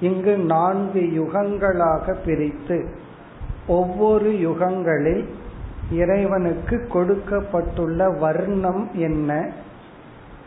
இங்கு 0.00 0.34
நான்கு 0.46 1.02
யுகங்களாக 1.14 2.14
பிரித்து 2.24 2.78
ஒவ்வொரு 3.67 4.31
யுகங்களில் 4.31 5.27
இறைவனுக்கு 5.91 6.87
கொடுக்கப்பட்டுள்ள 6.87 8.09
வர்ணம் 8.09 8.89
என்ன? 8.93 9.49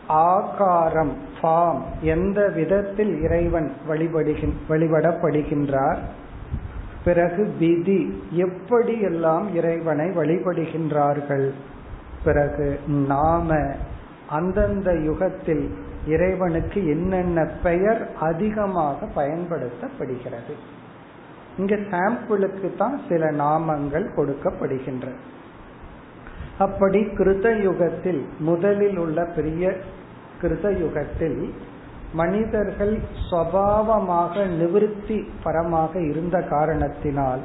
ஆகாரம் 0.07 1.13
ஃபார்ம் 1.41 1.81
எந்த 2.01 2.47
விதத்தில் 2.47 3.21
இறைவன் 3.21 3.71
வழிபடுகின் 3.89 4.53
வழிபடப்படுகின்றார்? 4.69 5.97
பிறகு 7.03 7.53
விதி. 7.59 8.23
எப்படி 8.31 9.01
எல்லாம் 9.01 9.55
இறைவனை 9.55 10.05
வழிபடுகின்றார்கள்? 10.05 11.51
பிறகு 12.23 12.79
நாம. 12.87 13.71
அந்தந்த 14.29 14.93
யுகத்தில் 14.93 15.69
இறைவனுக்கு 16.07 16.87
என்னென்ன 16.87 17.45
பெயர் 17.63 18.11
அதிகமாக 18.19 19.07
பயன்படுத்தப்படுகிறது? 19.15 20.53
இங்க 21.57 21.75
சாம்பிளுக்கு 21.75 22.75
தான் 22.75 23.01
சில 23.09 23.31
நாமங்கள் 23.31 24.05
கொடுக்கப்படுகின்றன 24.15 25.15
அப்படி 26.57 26.99
கிருத 27.17 27.47
யுகத்தில் 27.61 28.21
முதலில் 28.39 28.97
உள்ள 28.97 29.25
பெரிய 29.25 29.73
கிருத 30.41 30.67
யுகத்தில் 30.79 31.53
மனிதர்கள் 32.13 32.95
சுவாவமாக 33.29 34.43
நிவிருத்தி 34.59 35.17
பரமாக 35.43 35.99
இருந்த 35.99 36.41
காரணத்தினால் 36.41 37.41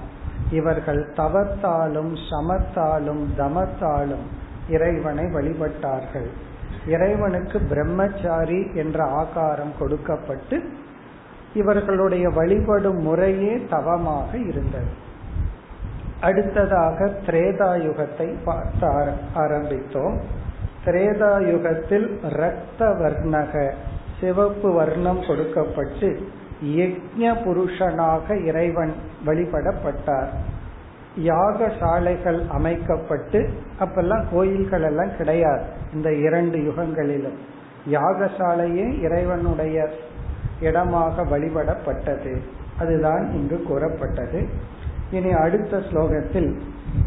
இவர்கள் 0.50 1.02
தவத்தாலும் 1.16 2.12
சமத்தாலும் 2.30 3.22
தமத்தாலும் 3.36 4.24
இறைவனை 4.68 5.24
வழிபட்டார்கள். 5.24 6.28
இறைவனுக்கு 6.86 7.60
பிரம்மச்சாரி 7.60 8.60
என்ற 8.74 9.04
ஆகாரம் 9.04 9.72
கொடுக்கப்பட்டு 9.78 10.56
இவர்களுடைய 11.54 12.28
வழிபடும் 12.28 13.00
முறையே 13.02 13.66
தவமாக 13.70 14.36
இருந்தது. 14.36 15.10
அடுத்ததாக 16.20 17.10
திரேதாயுகத்தை 17.26 18.34
பார்த்து 18.44 19.12
ஆரம்பித்தோம். 19.34 20.16
திரேதாயுகத்தில் 20.84 22.08
ரத்த 22.22 22.88
வர்ணக 22.88 23.72
சிவப்பு 24.20 24.72
வர்ணம் 24.72 25.24
கொடுக்கப்பட்டு 25.26 26.22
யஜ்ய 26.64 27.34
புருஷனாக 27.44 28.44
இறைவன் 28.44 28.94
வழிபடப்பட்டார். 29.26 30.28
யாகசாலைகள் 31.18 32.48
அமைக்கப்பட்டு 32.48 33.48
அப்பெல்லாம் 33.80 34.24
கோயில்கள் 34.32 34.82
எல்லாம் 34.82 35.16
கிடையாது. 35.16 35.64
இந்த 35.94 36.14
இரண்டு 36.14 36.58
யுகங்களிலும். 36.58 37.38
யாகசாலையே 37.90 39.00
இறைவனுடைய 39.00 39.88
இடமாக 40.60 41.22
வழிபடப்பட்டது. 41.22 42.38
அதுதான் 42.78 43.32
இங்கு 43.32 43.62
கூறப்பட்டது. 43.62 44.48
இனி 45.10 45.30
அடுத்த 45.30 45.76
ஸ்லோகத்தில் 45.76 46.58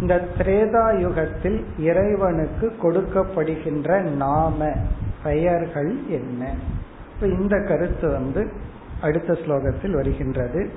இந்த 0.01 0.27
திரேதா 0.37 0.99
யுகத்தில் 0.99 1.65
இறைவனுக்கு 1.79 2.75
கொடுக்கப்படுகின்ற 2.83 4.01
நாம 4.01 4.71
பெயர்கள் 5.23 6.07
என்ன? 6.07 6.53
இப்ப 7.15 7.27
இந்த 7.27 7.61
கருத்து 7.61 8.11
வந்து 8.11 8.51
அடுத்த 9.01 9.33
ஸ்லோகத்தில் 9.33 9.91
வருகின்றது. 9.91 10.69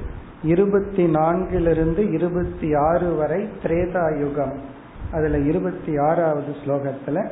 இருபத்தி 0.42 1.04
நான்கிலிருந்து 1.04 2.12
இருபத்தி 2.12 2.74
ஆறு 2.74 3.14
வரை 3.14 3.48
திரேதா 3.62 4.18
யுகம் 4.18 4.60
அதுல 5.12 5.38
இருபத்தி 5.38 5.98
ஆறாவது 5.98 6.54
ஸ்லோகத்துல 6.64 7.30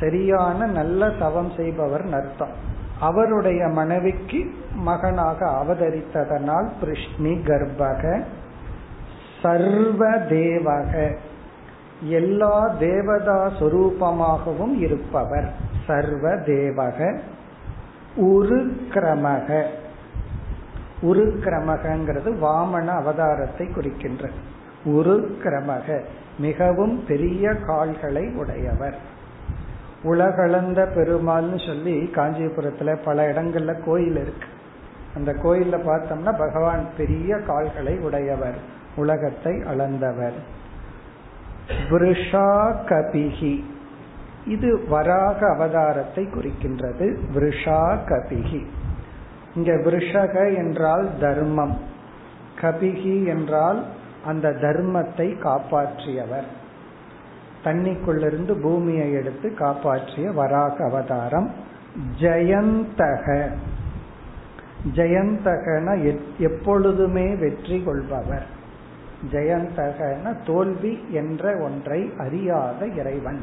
சரியான 0.00 0.66
நல்ல 0.66 1.10
தவம் 1.10 1.52
செய்பவர் 1.56 2.04
அர்த்தம் 2.12 2.54
அவருடைய 3.00 3.68
மனைவிக்கு 3.68 4.54
மகனாக 4.74 5.46
அவதரித்ததனால் 5.46 6.68
பிருஷ்ணி 6.80 7.34
கர்ப்பக. 7.34 8.22
சர்வ 9.42 10.10
தேவக 10.10 11.16
எல்லா 12.08 12.68
தேவதா 12.68 13.52
சொரூபமாகவும் 13.60 14.78
இருப்பவர். 14.78 15.52
சர்வ 15.86 16.34
தேவக 16.34 17.18
உருக்கிரமக. 18.16 19.62
உருக்கிரமகங்கிறது 21.02 22.34
வாமன 22.42 23.02
அவதாரத்தை 23.02 23.72
குறிக்கின்ற. 23.72 24.28
உருக்கிரமக 24.84 26.00
மிகவும் 26.38 27.04
பெரிய 27.06 27.54
கால்களை 27.54 28.28
உடையவர். 28.28 28.98
உலகளந்த 30.02 30.88
பெருமாள்னு 30.96 31.66
சொல்லி 31.66 32.10
காஞ்சிபுரத்துல 32.14 32.96
பல 33.04 33.32
இடங்கள்ல 33.32 33.84
கோயில் 33.84 34.16
இருக்கு. 34.16 34.46
அந்த 35.14 35.32
கோயில்ல 35.32 35.80
பார்த்தோம்னா 35.90 36.38
பகவான் 36.38 36.88
பெரிய 36.96 37.36
கால்களை 37.36 37.98
உடையவர் 37.98 38.54
உலகத்தை 38.96 39.52
அளந்தவர். 39.52 40.34
விருஷா 41.90 42.74
கபிகி 42.88 43.64
இது 44.46 44.84
வராக 44.88 45.46
அவதாரத்தை 45.46 46.28
குறிக்கின்றது. 46.28 47.18
விருஷா 47.34 47.98
கபிகி 48.06 48.66
இங்க 49.54 49.72
விருஷக 49.72 50.56
என்றால் 50.56 51.08
தர்மம். 51.20 51.78
கபிகி 52.60 53.26
என்றால் 53.26 53.84
அந்த 54.24 54.50
தர்மத்தை 54.50 55.36
காப்பாற்றியவர். 55.38 56.48
தண்ணிக்குள்ளிருந்து 57.64 58.60
பூமியை 58.62 59.12
எடுத்து 59.12 59.54
காப்பாற்றிய 59.54 60.30
வராக 60.30 60.84
அவதாரம். 60.84 61.50
ஜெயந்தக. 62.20 63.48
ஜெயந்தகன 64.94 66.16
எப்பொழுதுமே 66.38 67.34
வெற்றி 67.34 67.82
கொள்பவர். 67.82 68.60
ஜெயந்தகன 69.30 70.36
தோல்வி 70.46 71.04
என்ற 71.10 71.56
ஒன்றை 71.56 72.12
அறியாத 72.18 72.86
இறைவன். 72.86 73.42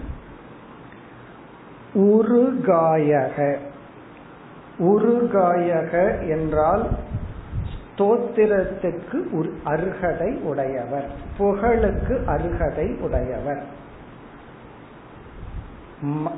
உருகாயக. 1.93 3.57
உருகாயக 4.79 6.27
என்றால் 6.29 6.87
ஸ்தோத்திரத்துக்கு 7.97 9.53
அருகதை 9.63 10.35
உடையவர். 10.35 11.09
புகழுக்கு 11.37 12.23
அருகதை 12.25 12.93
உடையவர். 12.93 13.63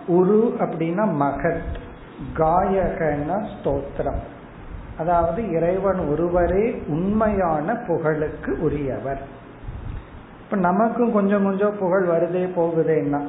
உரு 0.07 0.55
அப்படின்னா 0.59 1.11
மகத். 1.11 1.79
காயகன 2.37 3.47
ஸ்தோத்திரம். 3.51 4.21
அதாவது 4.97 5.51
இறைவன் 5.51 5.99
ஒருவரே 5.99 6.83
உண்மையான 6.87 7.75
புகழுக்கு 7.75 8.59
உரியவர். 8.61 9.21
இப்ப 10.43 10.55
நமக்கும் 10.55 11.13
கொஞ்சம் 11.13 11.43
கொஞ்சம் 11.43 11.77
புகழ் 11.77 12.07
வருதே 12.07 12.49
போகுதேன்னா 12.55 13.21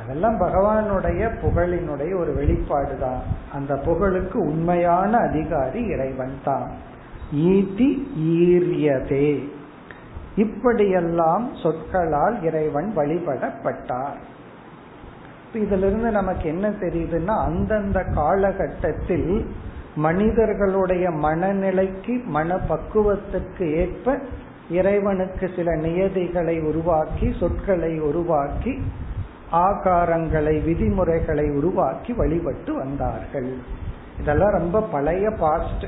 அதெல்லாம் 0.00 0.40
பகவானுடைய 0.40 1.30
புகழினுடைய 1.42 2.18
ஒரு 2.18 2.34
வெளிப்பாடு 2.34 2.98
தான் 2.98 3.20
அந்த 3.52 3.76
புகழுக்கு 3.76 4.38
உண்மையான 4.38 5.16
அதிகாரி 5.16 5.84
இறைவன் 5.84 6.38
தான். 6.44 6.70
ஈதி 7.34 8.08
ஈரியதே. 8.18 9.48
இப்படியெல்லாம் 10.36 11.50
சொற்களால் 11.62 12.42
இறைவன் 12.42 12.92
வழிபடப்பட்டார். 12.96 14.18
இதிலிருந்து 15.52 16.10
நமக்கு 16.10 16.48
என்ன 16.48 16.68
தெரியுதுன்னா 16.68 17.36
அந்தந்த 17.44 18.04
காலகட்டத்தில் 18.14 19.46
மனிதர்களுடைய 19.98 21.10
மனநிலைக்கு 21.10 22.24
மன 22.24 22.58
பக்குவத்திற்கு 22.68 23.64
ஏற்ப 23.76 24.18
இறைவனுக்கு 24.70 25.50
சில 25.56 25.74
நியதிகளை 25.76 26.60
உருவாக்கி 26.60 27.28
சொற்களை 27.40 28.00
உருவாக்கி 28.00 28.72
ஆகாரங்களை 29.52 30.54
விதிமுறைகளை 30.64 31.50
உருவாக்கி 31.50 32.12
வழிபட்டு 32.12 32.74
வந்தார்கள். 32.74 33.50
இதெல்லாம் 34.20 34.50
ரொம்ப 34.50 34.82
பழைய 34.82 35.30
பாஸ்ட் 35.30 35.84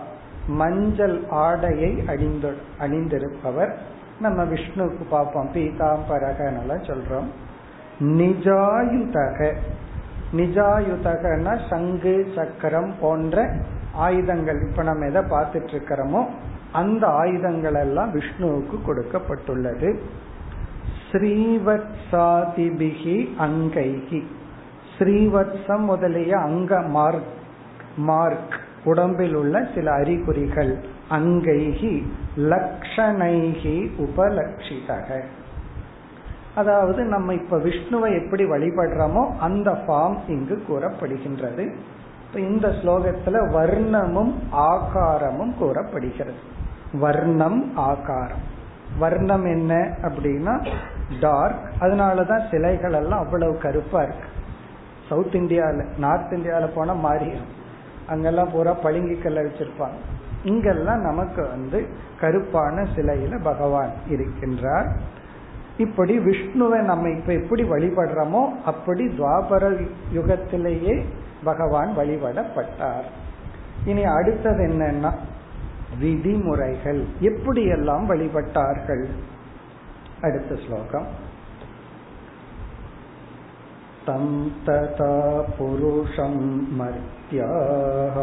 மஞ்சள் 0.47 1.25
ஆடையை 1.30 2.02
அணிந்து 2.06 2.56
அணிந்திருப்பவர். 2.80 3.73
நம்ம 4.21 4.44
விஷ்ணுவுக்கு 4.44 5.04
பார்ப்போம் 5.11 5.50
பீதாம்பரகனெல்லாம் 5.54 6.88
சொல்றோம். 6.90 7.28
நிஜாயுதக 8.00 9.54
நிஜாயுதகன 10.36 11.70
சங்கு 11.70 12.32
சக்கரம் 12.34 12.94
போன்ற 13.00 13.50
ஆயுதங்கள். 13.92 14.70
இப்ப 14.70 14.82
நம்ம 14.82 15.06
எதை 15.06 15.22
பார்த்துட்டு 15.22 15.72
இருக்கிறோமோ 15.72 16.26
அந்த 16.72 17.06
ஆயுதங்கள் 17.06 17.74
எல்லாம் 17.74 18.14
விஷ்ணுவுக்கு 18.14 18.78
கொடுக்கப்பட்டுள்ளது. 18.86 19.98
ஸ்ரீவத்சாதிபிகி 21.12 23.28
அங்கைகி. 23.40 24.22
ஸ்ரீவத்சம் 24.98 25.78
முதலிய 25.78 26.38
அங்க 26.38 26.80
மார்க் 26.80 27.32
மார்க் 27.96 28.60
உடம்பில் 28.84 29.34
உள்ள 29.34 29.68
சில 29.74 29.92
அறிகுறிகள். 29.92 30.78
அங்கைகி 31.10 32.02
லக்ஷணைகி 32.36 33.90
உபலட்சிதக 33.98 35.22
அதாவது 36.54 37.04
நம்ம 37.04 37.35
இப்ப 37.35 37.59
விஷ்ணுவை 37.59 38.25
எப்படி 38.25 38.44
வழிபடுறோமோ 38.44 39.37
அந்த 39.38 39.71
ஃபார்ம் 39.71 40.16
இங்கு 40.28 40.62
கூறப்படுகின்றது. 40.68 41.75
இப்ப 42.26 42.40
இந்த 42.40 42.68
ஸ்லோகத்துல 42.68 43.37
வர்ணமும் 43.52 44.35
ஆகாரமும் 44.52 45.54
கூறப்படுகிறது. 45.54 46.38
வர்ணம் 46.92 47.73
ஆகாரம். 47.76 48.50
வர்ணம் 48.99 49.44
என்ன 49.44 49.97
அப்படின்னா 50.02 50.68
டார்க் 51.21 51.71
அதனாலதான் 51.80 52.50
சிலைகள் 52.50 52.92
எல்லாம் 52.92 53.18
அவ்வளவு 53.18 53.59
கருப்பா 53.59 54.02
இருக்கு. 54.02 54.28
சவுத் 55.09 55.35
இந்தியால 55.35 55.85
நார்த் 55.99 56.32
இந்தியால 56.32 56.68
போனா 56.75 56.94
மாறிடும் 56.94 57.50
அங்கெல்லாம் 58.06 58.50
பூரா 58.52 58.76
பளிங்கிக்கல்ல 58.82 59.44
வச்சிருப்பாங்க. 59.47 59.99
இங்கெல்லாம் 60.44 61.00
நமக்கு 61.00 61.49
வந்து 61.49 61.88
கருப்பான 62.21 62.87
சிலையில 62.97 63.42
பகவான் 63.42 63.90
இருக்கின்றார். 64.11 64.90
இப்படி 65.81 66.13
விஷ்ணுவை 66.19 66.79
நம்ம 66.81 67.09
இப்ப 67.09 67.31
எப்படி 67.33 67.63
வழிபடுறோமோ 67.63 68.43
அப்படி 68.65 69.05
துவாபர 69.17 69.63
யுகத்திலேயே 70.13 70.95
பகவான் 71.43 71.91
வழிபடப்பட்டார் 71.97 73.07
இனி 73.86 74.03
அடுத்தது 74.17 74.63
என்னன்னா 74.67 75.12
விதிமுறைகள் 76.00 77.01
எப்படியெல்லாம் 77.21 78.05
வழிபட்டார்கள் 78.05 79.05
அடுத்த 80.21 80.53
ஸ்லோகம் 80.65 81.09
तं 84.07 84.25
तथा 84.65 85.07
पुरुषं 85.57 86.36
मर्त्याः 86.79 88.15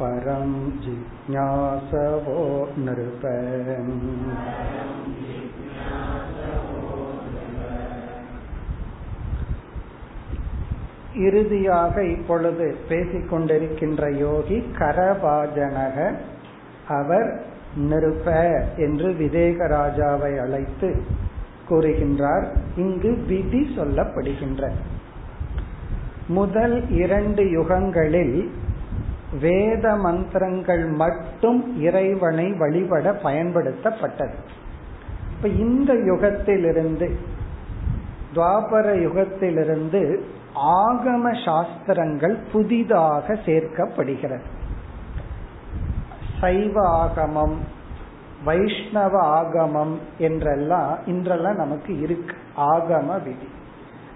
परं 0.00 0.50
जिज्ञासवो 0.80 2.40
नृप 2.78 3.22
இறுதியாக 11.16 12.04
இப்பொழுது 12.04 12.74
பேசிக்கொண்டிருக்கின்ற 12.88 14.16
யோகி 14.18 14.64
கரபாஜனக 14.78 16.14
அவர் 16.88 17.42
நிருப 17.90 18.26
என்று 18.76 19.08
விதேகராஜாவை 19.12 20.40
அழைத்து 20.40 21.02
கூறுகின்றார். 21.70 22.46
இங்கு 22.76 23.16
விதி 23.26 23.74
சொல்லப்படுகின்ற 23.76 24.70
முதல் 26.28 26.90
இரண்டு 26.90 27.42
யுகங்களில் 27.42 28.50
வேத 29.40 29.96
மந்திரங்கள் 29.96 30.84
மட்டும் 30.84 31.80
இறைவனை 31.80 32.52
வழிபட 32.52 33.12
பயன்படுத்தப்பட்டது. 33.24 34.36
இப்ப 35.36 35.48
இந்த 35.48 35.94
யுகத்திலிருந்து 35.94 37.08
துவாபர 38.34 38.86
யுகத்திலிருந்து 39.06 40.20
ஆகம 40.56 41.44
சாஸ்திரங்கள் 41.44 42.36
புதிதாக 42.52 43.32
சேர்க்கப்படுகிறது. 43.32 44.40
சைவ 46.40 46.88
ஆகமம் 46.88 47.58
வைஷ்ணவ 48.44 49.40
ஆகமம் 49.40 49.98
என்றெல்லாம் 50.18 50.98
இன்றெல்லாம் 51.06 51.54
நமக்கு 51.54 52.00
இருக்கு. 52.00 52.36
ஆகம 52.56 53.22
விதி. 53.22 53.48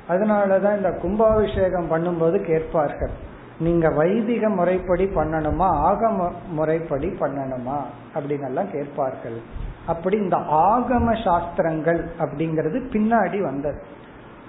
அதனாலதான் 0.09 0.77
இந்த 0.77 0.91
கும்பாபிஷேகம் 0.91 1.91
பண்ணும்போது 1.91 2.45
கேட்பார்கள் 2.45 3.29
நீங்க 3.59 3.91
வைதிக 3.91 4.49
முறைப்படி 4.49 5.05
பண்ணணுமா 5.05 5.69
ஆகம 5.69 6.33
முறைப்படி 6.51 7.09
பண்ணணுமா? 7.09 7.81
அப்படின்னு 8.15 8.45
எல்லாம் 8.45 8.71
கேட்பார்கள். 8.71 9.41
அப்படி 9.87 10.17
இந்த 10.17 10.37
ஆகம 10.37 11.25
சாஸ்திரங்கள் 11.25 12.09
அப்படிங்கிறது 12.19 12.81
பின்னாடி 12.93 13.41
வந்தது. 13.43 13.99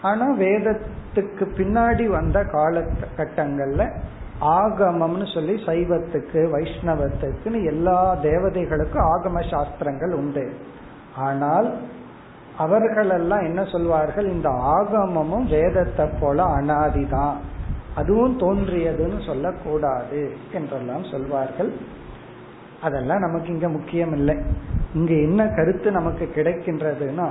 ஆனா 0.02 0.26
வேதத்துக்கு 0.38 1.46
பின்னாடி 1.58 2.06
வந்த 2.08 2.40
காலகட்டங்கள்ல 2.54 3.86
ஆகமம்னு 4.58 5.34
சொல்லி 5.34 5.56
சைவத்துக்கு 5.66 6.42
வைஷ்ணவத்துக்குன்னு 6.54 7.60
எல்லா 7.64 7.98
தேவதைகளுக்கும் 8.22 9.08
ஆகம 9.14 9.44
சாஸ்திரங்கள் 9.50 10.14
உண்டு. 10.14 10.46
ஆனால் 11.18 11.68
அவர்களெல்லாம் 12.58 13.44
என்ன 13.44 13.62
சொல்வார்கள்? 13.64 14.28
இந்த 14.32 14.50
ஆகமமும் 14.50 15.46
வேதத்தை 15.46 16.06
போல 16.20 16.44
அனாதிதான். 16.58 17.36
அதுவும் 17.96 18.36
தோன்றியதுன்னு 18.40 19.20
சொல்லக்கூடாது 19.26 20.22
என்றெல்லாம் 20.52 21.04
சொல்வார்கள். 21.04 21.72
அதெல்லாம் 22.82 23.20
நமக்கு 23.20 23.50
இங்க 23.54 23.70
முக்கியம் 23.70 24.14
இல்லை 24.14 24.36
இங்க 24.94 25.14
என்ன 25.14 25.42
கருத்து 25.48 25.90
நமக்கு 25.92 26.26
கிடைக்கின்றதுன்னா 26.36 27.28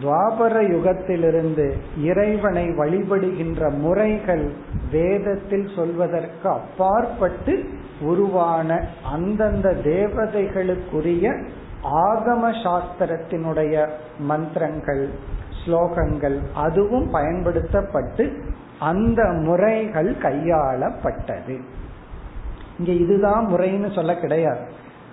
துவாபர 0.00 0.54
யுகத்திலிருந்து 0.74 1.72
இறைவனை 1.98 2.68
வழிபடுகின்ற 2.68 3.78
முறைகள் 3.78 4.52
வேதத்தில் 4.90 5.68
சொல்வதற்கு 5.76 6.48
அப்பாற்பட்டு 6.48 7.64
உருவான 8.00 8.84
அந்தந்த 9.12 9.72
தேவதைகளுக்குரிய 9.84 11.44
ஆகம 11.84 12.42
சாஸ்திரத்தினுடைய 12.64 13.88
மந்திரங்கள் 14.18 15.10
ஸ்லோகங்கள் 15.64 16.38
அதுவும் 16.54 17.10
பயன்படுத்தப்பட்டு 17.10 18.42
அந்த 18.78 19.24
முறைகள் 19.24 20.14
கையாளப்பட்டது. 20.14 21.60
இங்க 22.78 22.92
இதுதான் 22.92 23.46
முறைன்னு 23.46 23.94
சொல்ல 23.94 24.14
கிடையாது. 24.14 24.60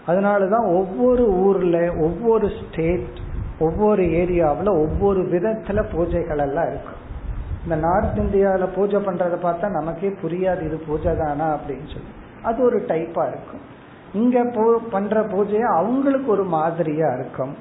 அதனாலதான் 0.07 0.75
ஒவ்வொரு 0.75 1.27
ஊர்ல 1.29 1.93
ஒவ்வொரு 1.93 2.49
ஸ்டேட் 2.49 3.27
ஒவ்வொரு 3.59 4.03
ஏரியாவில் 4.03 4.69
ஒவ்வொரு 4.69 5.21
விதத்துல 5.21 5.83
பூஜைகள் 5.93 6.37
எல்லாம் 6.37 6.67
இருக்கும் 6.67 7.07
இந்த 7.63 7.75
நார்த் 7.75 8.17
இந்தியாவில் 8.17 8.73
பூஜை 8.75 8.99
பண்றத 8.99 9.37
பார்த்தா 9.43 9.69
நமக்கே 9.69 10.07
புரியாது 10.07 10.65
இது 10.65 10.81
பூஜை 10.87 11.17
தானா 11.17 11.53
அப்படின்னு 11.53 11.93
சொல்லி. 11.93 12.07
அது 12.43 12.63
ஒரு 12.63 12.79
டைப்பா 12.79 13.27
இருக்கும். 13.27 13.77
இங்க 14.13 14.43
பண்ற 14.91 15.21
பூஜையை 15.21 15.59
அவங்களுக்கு 15.59 16.31
ஒரு 16.31 16.43
மாதிரியா 16.43 17.13
இருக்கும். 17.13 17.55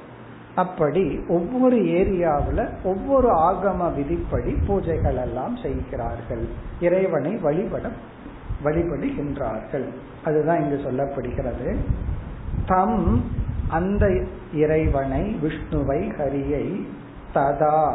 அப்படி 0.54 1.20
ஒவ்வொரு 1.28 1.76
ஏரியாவில் 1.76 2.68
ஒவ்வொரு 2.84 3.28
ஆகம 3.28 3.94
விதிப்படி 3.94 4.56
பூஜைகள் 4.68 5.20
எல்லாம் 5.20 5.56
செய்கிறார்கள். 5.56 6.48
இறைவனை 6.80 7.36
வழிபட 7.36 7.88
வழிபடுகின்றார்கள். 8.64 9.84
அதுதான் 10.24 10.60
இங்கு 10.60 10.90
சொல்லப்படுகிறது. 10.90 11.76
தம் 12.66 13.24
அந்த 13.68 14.22
இறைவனை 14.54 15.36
விஷ்ணுவை 15.42 16.00
ஹரியை 16.18 16.86
ததா 17.34 17.94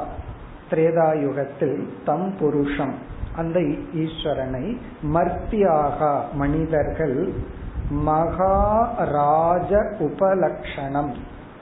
திரேதாயுகத்தில் 0.69 1.87
தம் 2.05 2.33
புருஷம் 2.39 2.93
அந்த 3.35 3.59
ஈஸ்வரனை 3.95 4.77
மர்த்தியாக 5.13 6.21
மனிதர்கள் 6.33 7.33
மகாராஜ 7.89 9.69
உபலக்ஷணம். 9.99 11.11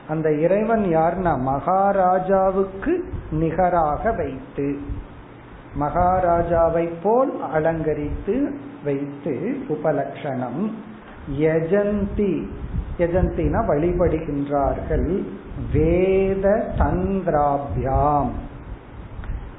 அந்த 0.10 0.34
இறைவன் 0.34 0.84
யார்னா? 0.84 1.38
மகாராஜாவுக்கு 1.40 3.04
நிகராக 3.32 4.12
வைத்து 4.12 4.80
மகாராஜாவை 5.80 6.90
போல் 7.04 7.42
அலங்கரித்து 7.54 8.56
வைத்து 8.84 9.58
உபலக்ஷணம். 9.70 10.72
யஜந்தி 11.40 12.48
யஜந்தினா 13.02 13.60
வழிபடுகின்றார்கள். 13.68 15.10
வேத 15.74 16.74
தந்திராபியாம். 16.78 18.32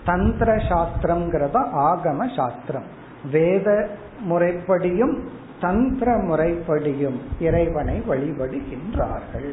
தந்திர 0.05 0.57
சாஸ்திரம்ங்கிறத 0.57 1.59
ஆகம 1.77 2.35
சாஸ்திரம் 2.37 2.89
வேத 3.33 3.89
முறைப்படியும் 4.31 5.15
தந்திர 5.61 6.17
முறைப்படியும் 6.17 7.19
இறைவனை 7.41 8.03
வழிபடுகின்றார்கள். 8.09 9.51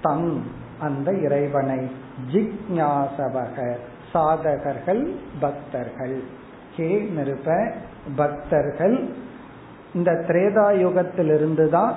தம் 0.00 0.42
அந்த 0.80 1.12
இறைவனை 1.12 1.90
ஜிக்ஞாசவக 2.32 3.56
சாதகர்கள் 4.14 5.02
பக்தர்கள். 5.40 6.22
கே 6.76 7.10
நிருப 7.16 7.72
பக்தர்கள். 8.16 8.96
இந்த 9.94 10.12
திரேதாயுகத்திலிருந்து 10.28 11.68
தான் 11.68 11.94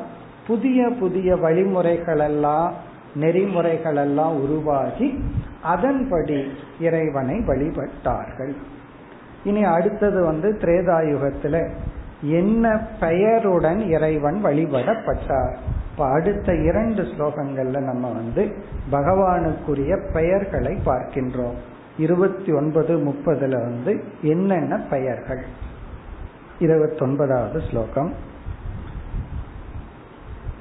புதிய 0.51 0.89
புதிய 0.89 1.35
வழிமுறைகள் 1.35 2.19
எல்லாம் 2.19 2.73
நெறிமுறைகள் 3.15 3.95
எல்லாம் 3.95 4.35
உருவாகி 4.41 5.07
அதன்படி 5.63 6.39
இறைவனை 6.79 7.37
வழிபட்டார்கள். 7.47 8.53
இனி 9.43 9.63
அடுத்தது 9.63 10.25
வந்து 10.25 10.57
திரேதாயுகத்துல 10.61 11.55
என்ன 12.21 12.87
பெயருடன் 12.99 13.81
இறைவன் 13.89 14.39
வழிபடப்பட்டார்? 14.45 15.55
இப்ப 15.91 16.05
அடுத்த 16.05 16.55
இரண்டு 16.55 17.01
ஸ்லோகங்கள்ல 17.03 17.79
நம்ம 17.79 18.11
வந்து 18.11 18.43
பகவானுக்குரிய 18.91 19.93
பெயர்களை 20.13 20.77
பார்க்கின்றோம். 20.85 21.57
இருபத்தி 21.97 22.51
ஒன்பது 22.51 22.97
முப்பதுல 22.97 23.55
வந்து 23.61 24.03
என்னென்ன 24.21 24.77
பெயர்கள்? 24.89 25.43
இருபத்தொன்பதாவது 26.59 27.61
ஸ்லோகம். 27.69 28.11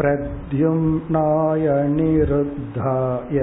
प्रद्युम्नाय 0.00 1.66
निरुद्धाय 1.96 3.40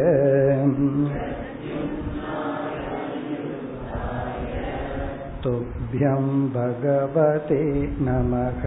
तुभ्यं 5.43 6.25
भगवते 6.53 7.63
नमः 8.01 8.61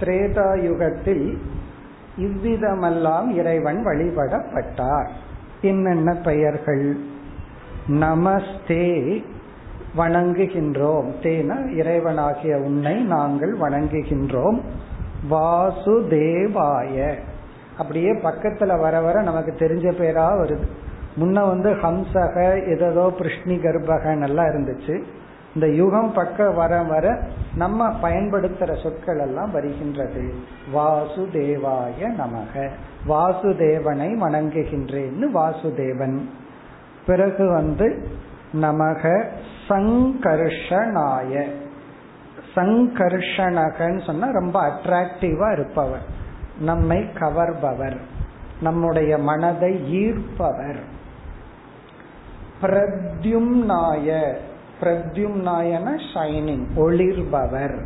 திரேதாயுகத்தில் 0.00 1.26
இவ்விதமெல்லாம் 2.18 3.28
இறைவன் 3.34 3.80
வழிபடப்பட்டார் 3.84 5.08
என்னென்ன 5.62 6.10
பெயர்கள் 6.20 6.86
நமஸ்தே 8.00 8.86
வணங்குகின்றோம் 9.96 11.08
தேன 11.22 11.50
இறைவனாகிய 11.72 12.54
உன்னை 12.60 12.96
நாங்கள் 13.06 13.54
வணங்குகின்றோம் 13.56 14.58
வாசுதேவாய 15.30 16.96
அப்படியே 17.77 18.13
பக்கத்துல 18.13 18.79
வர 18.79 19.01
வர 19.01 19.21
நமக்கு 19.21 19.51
தெரிஞ்ச 19.51 19.91
பேரா 19.91 20.25
வருது. 20.25 20.67
முன்ன 21.19 21.47
வந்து 21.47 21.73
ஹம்சக 21.73 22.67
எதோ 22.69 23.13
பிருஷ்ணி 23.17 23.55
கர்ப்பகன் 23.55 24.21
எல்லாம் 24.21 24.45
இருந்துச்சு. 24.45 25.03
இந்த 25.53 25.67
யுகம் 25.67 26.13
பக்க 26.13 26.51
வர 26.51 26.81
வர 26.81 27.19
நம்ம 27.55 27.89
பயன்படுத்துற 28.01 28.83
சொற்கள் 28.83 29.19
எல்லாம் 29.19 29.51
வருகின்றது. 29.51 30.33
வாசுதேவாய 30.73 32.01
நமக. 32.01 32.69
வாசுதேவனை 33.07 34.17
வணங்குகின்றேன்னு 34.17 35.25
வாசுதேவன். 35.33 36.21
பிறகு 37.05 37.47
வந்து 37.47 38.07
நமக 38.53 39.25
சங்கர்ஷனாய. 39.69 41.45
சங்கர்ஷணகன்னு 42.55 44.05
சொன்னா 44.05 44.29
ரொம்ப 44.31 44.61
அட்ராக்டிவா 44.61 45.51
இருப்பவர் 45.51 46.12
நம்மை 46.59 47.05
கவர்பவர். 47.19 47.97
நம்முடைய 48.61 49.17
மனதை 49.17 50.03
ஈர்ப்பவர். 50.05 50.79
பிரத்யும்னாய 52.61 54.33
பிரத்யும்னாயன 54.81 55.99
ஷைனிங் 56.13 56.63
ஒளிர்பவர். 56.75 57.83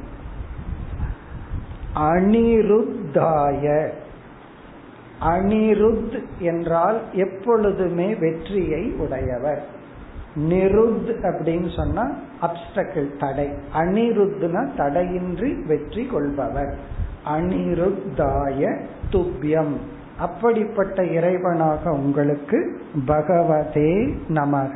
அனிருத்தாய. 1.96 3.90
அனிருத் 5.22 6.24
என்றால் 6.40 7.02
எப்பொழுதுமே 7.14 8.16
வெற்றியை 8.16 8.92
உடையவர். 8.92 9.66
நிருத் 10.36 11.18
அப்படின்னு 11.22 11.76
சொன்னா 11.76 12.12
அப்டக்கிள் 12.42 13.18
தடை. 13.18 13.50
அனிருத்னா 13.74 14.76
தடையின்றி 14.76 15.54
வெற்றி 15.54 16.06
கொள்பவர். 16.06 17.06
அனிருத்தாய 17.29 18.61
துப்பியம் 19.11 19.75
அப்படிப்பட்ட 20.19 20.99
இறைவனாக 21.17 21.93
உங்களுக்கு 21.99 22.59
பகவதே 23.07 23.93
நமக 24.35 24.75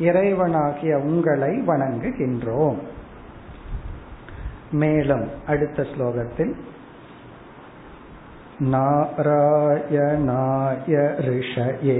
இறைவனாகிய 0.00 0.94
உங்களை 1.06 1.52
வணங்குகின்றோம் 1.66 2.80
மேலும் 4.72 5.26
அடுத்த 5.46 5.86
ஸ்லோகத்தில் 5.92 6.54
நாராயணாய 9.60 10.94
ரிஷயே 11.26 11.98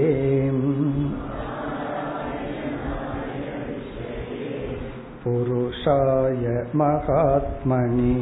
पुरुषाय 5.21 6.45
महात्मनि 6.73 8.15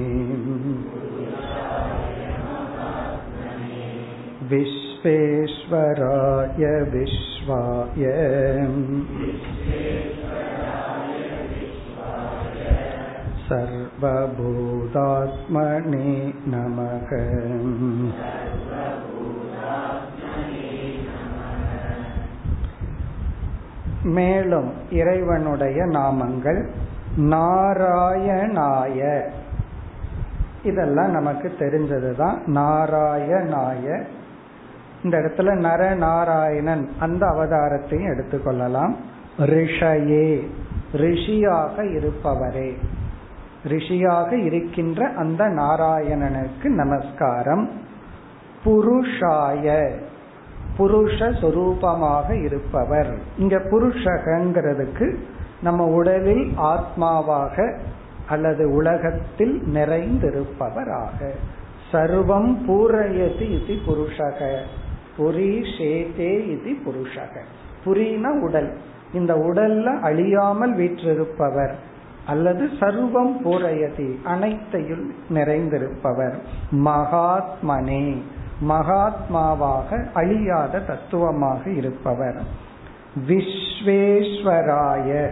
विश्वेश्वराय 4.52 5.94
विश्वाय 6.94 8.04
सर्वभूतात्मने 14.80 16.10
नमः 16.46 17.10
மேலும் 24.16 24.70
இறைவனுடைய 24.90 25.80
நாமங்கள் 25.98 26.60
நாராயணாய 27.32 29.00
இதெல்லாம் 30.64 31.12
நமக்கு 31.12 31.48
தெரிஞ்சதுதான் 31.60 32.38
நாராயணாய 32.60 33.86
இந்த 35.03 35.19
இடத்துல 35.19 35.55
நர 35.55 35.95
நாராயணன் 35.95 36.89
அந்த 36.99 37.27
அவதாரத்தையும் 37.27 38.15
எடுத்துக்கொள்ளலாம். 38.15 38.95
ரிஷயே 39.39 40.47
ரிஷியாக 40.93 41.83
இருப்பவரே. 41.83 42.77
ரிஷியாக 43.69 44.33
இருக்கின்ற 44.33 45.09
அந்த 45.09 45.45
நாராயணனுக்கு 45.45 46.65
நமஸ்காரம். 46.65 47.71
புருஷாய 48.65 49.91
புருஷ 50.79 51.31
சொரூபமாக 51.41 52.45
இருப்பவர். 52.45 53.19
இங்க 53.39 53.57
புருஷகங்கிறதுக்கு 53.57 55.17
நம்ம 55.63 55.85
உடலில் 55.85 56.55
ஆத்மாவாக 56.57 57.79
அல்லது 58.29 58.71
உலகத்தில் 58.71 59.63
நிறைந்திருப்பவராக. 59.75 61.31
சர்வம் 61.93 62.57
பூரயதி 62.69 63.69
இது 63.69 63.75
புருஷக. 63.87 64.59
புரி 65.19 65.65
ஷேதே 65.79 66.51
இது 66.51 66.75
புருஷக. 66.87 67.41
புரினா 67.85 68.41
உடல். 68.41 68.77
இந்த 69.13 69.35
உடல்ல 69.35 70.01
அழியாமல் 70.01 70.77
வீற்றிருப்பவர் 70.77 71.75
அல்லது 72.27 72.69
சர்வம் 72.81 73.37
பூரையதி 73.45 74.15
அனைத்தையும் 74.25 75.15
நிறைந்திருப்பவர். 75.35 76.35
மகாத்மனே. 76.71 78.23
மகாத்மாவாக 78.69 80.07
அழியாத 80.15 80.81
தத்துவமாக 80.81 81.71
இருப்பவர். 81.71 82.43
விஸ்வேஸ்வராய. 83.29 85.29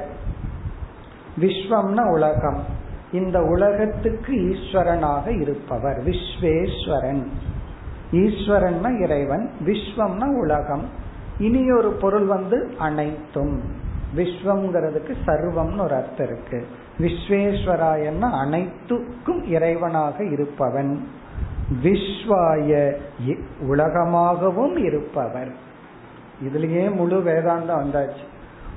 விஸ்வம்னா 1.40 2.10
உலகம். 2.10 2.64
இந்த 3.12 3.42
உலகத்துக்கு 3.42 4.32
ஈஸ்வரனாக 4.32 5.40
இருப்பவர். 5.40 6.04
விஸ்வேஸ்வரன். 6.04 7.26
ஈஸ்வரன்னா 8.12 9.00
இறைவன் 9.00 9.50
விஸ்வம்னா 9.66 10.36
உலகம். 10.36 10.88
இனி 11.38 11.72
ஒரு 11.72 11.90
பொருள் 11.90 12.24
வந்து 12.24 12.72
அனைத்தும். 12.78 13.60
விஸ்வம்ங்கிறதுக்கு 14.16 15.14
சர்வம்னு 15.26 15.80
ஒரு 15.80 15.94
அர்த்தம் 15.94 16.26
இருக்கு. 16.26 16.66
விஸ்வேஸ்வராயன்னா 16.98 18.30
அனைத்துக்கும் 18.40 19.44
இறைவனாக 19.44 20.32
இருப்பவன். 20.32 21.08
விஸ்வாய 21.82 22.96
உலகமாகவும் 23.68 24.84
இருப்பவர். 24.84 25.52
இதுலயே 26.44 26.94
முழு 26.94 27.18
வேதாந்தம் 27.18 27.82
வந்தாச்சு. 27.82 28.28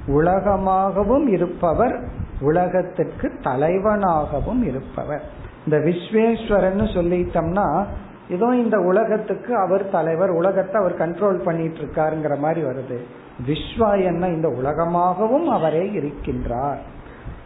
உலகமாகவும் 0.07 1.27
இருப்பவர் 1.27 2.07
உலகத்திற்கு 2.39 3.31
தலைவனாகவும் 3.43 4.63
இருப்பவர். 4.63 5.23
இந்த 5.65 5.77
விஸ்வேஸ்வரன் 5.77 6.93
சொல்லிட்டோம்னா 6.93 7.85
ஏதோ 8.29 8.45
இந்த 8.55 8.79
உலகத்துக்கு 8.79 9.55
அவர் 9.55 9.89
தலைவர் 9.89 10.29
உலகத்தை 10.29 10.81
அவர் 10.81 10.97
கண்ட்ரோல் 10.97 11.43
பண்ணிட்டு 11.43 11.77
இருக்காருங்கிற 11.77 12.37
மாதிரி 12.37 12.67
வருது. 12.67 12.97
விஸ்வாயன்னா 13.47 14.27
இந்த 14.27 14.47
உலகமாகவும் 14.47 15.43
அவரே 15.43 15.89
இருக்கின்றார். 15.89 16.77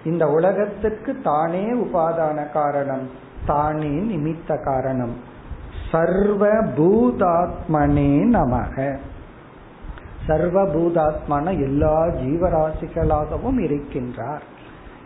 இந்த 0.06 0.28
உலகத்துக்கு 0.28 1.22
தானே 1.22 1.74
உபாதான 1.74 2.52
காரணம். 2.52 3.10
தானே 3.46 3.90
நிமித்த 3.90 4.64
காரணம். 4.64 5.16
சர்வ 5.92 6.48
பூதாத்மனே 6.48 8.26
நமக. 8.26 8.98
சர்வபூதாத்மான 10.28 11.50
எல்லா 11.50 12.06
ஜீவராசிகளாகவும் 12.06 13.58
இருக்கின்றார். 13.58 14.42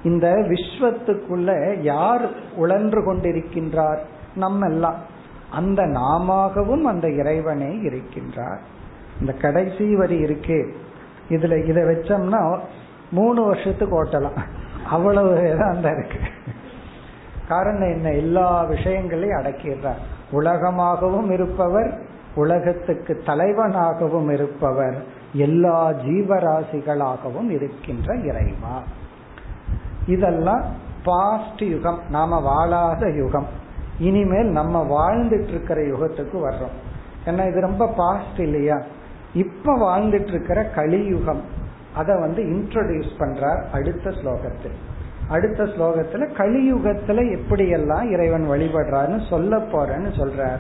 இந்த 0.04 0.28
விஸ்வத்துக்குள்ள 0.30 1.80
யார் 1.82 2.30
உழன்று 2.56 3.14
கொண்டிருக்கின்றார்? 3.14 4.00
நம்ம 4.36 4.68
எல்லாம் 4.68 4.96
அந்த 5.52 5.84
நாமாகவும் 5.84 6.82
அந்த 6.82 7.10
இறைவனே 7.10 7.70
இருக்கின்றார். 7.70 8.58
இந்த 9.20 9.34
கடைசி 9.34 9.96
வரி 9.96 10.18
இருக்கு. 10.18 10.76
இதுல 11.30 11.68
இதை 11.68 11.84
வச்சோம்னா 11.84 12.60
மூணு 13.12 13.44
வருஷத்துக்கு 13.44 14.04
ஓட்டலாம். 14.04 14.44
அவ்வளவு 14.90 15.58
தான் 15.58 15.80
இருக்கு. 15.80 16.20
காரணம் 17.48 17.88
என்ன? 17.88 18.12
எல்லா 18.12 18.64
விஷயங்களையும் 18.64 19.38
அடக்கிடுறார். 19.38 20.02
உலகமாகவும் 20.32 21.32
இருப்பவர் 21.32 22.07
உலகத்துக்கு 22.38 23.22
தலைவனாகவும் 23.26 24.32
இருப்பவர் 24.32 25.04
எல்லா 25.34 25.90
ஜீவராசிகளாகவும் 25.90 27.50
இருக்கின்ற 27.50 28.16
இறைவா. 28.16 28.84
இதெல்லாம் 30.08 30.64
பாஸ்ட் 31.04 31.62
யுகம் 31.62 32.00
நாம 32.10 32.40
வாழாத 32.40 33.10
யுகம். 33.10 33.48
இனிமேல் 34.00 34.50
நம்ம 34.50 34.84
வாழ்ந்துட்டு 34.84 35.48
இருக்கிற 35.48 35.82
யுகத்துக்கு 35.82 36.38
வர்றோம். 36.38 36.76
ஏன்னா 37.26 37.48
இது 37.48 37.60
ரொம்ப 37.62 37.88
பாஸ்ட் 37.88 38.40
இல்லையா? 38.40 38.82
இப்ப 39.34 39.76
வாழ்ந்துட்டு 39.78 40.28
இருக்கிற 40.28 40.64
கலியுகம் 40.64 41.42
அதை 41.96 42.20
வந்து 42.20 42.44
இன்ட்ரோடியூஸ் 42.44 43.14
பண்றார் 43.20 43.62
அடுத்த 43.72 44.10
ஸ்லோகத்தில். 44.10 44.78
அடுத்த 45.28 45.64
ஸ்லோகத்துல 45.64 46.28
கலியுகத்துல 46.38 47.38
எப்படியெல்லாம் 47.38 48.12
இறைவன் 48.12 48.50
வழிபடுறாருன்னு 48.50 49.28
சொல்ல 49.30 49.58
போறேன்னு 49.58 50.12
சொல்றார். 50.18 50.60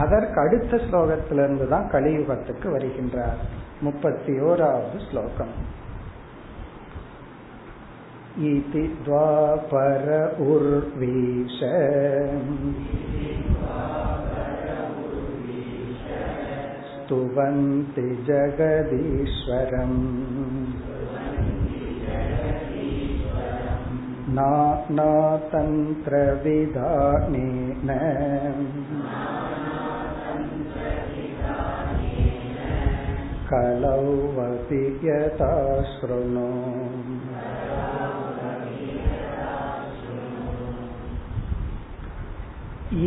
அதற்கு 0.00 0.38
அடுத்த 0.40 0.76
ஸ்லோகத்திலிருந்து 0.86 1.66
தான் 1.68 1.90
கலியுகத்துக்கு 1.92 2.68
வருகின்றார் 2.70 3.40
முப்பத்தி 3.82 4.34
ஓராவது 4.48 4.98
ஸ்லோகம் 5.08 5.54
इति 8.38 8.82
द्वापर 9.04 10.02
उर्वीश 10.46 11.58
स्तुवन्ति 16.88 18.04
जगदीश्वरम् 18.28 19.96
नानातन्त्रविधानेन 26.56 27.90
कलौवपि 33.50 34.82
यथा 35.04 35.52
शृणु 35.92 36.48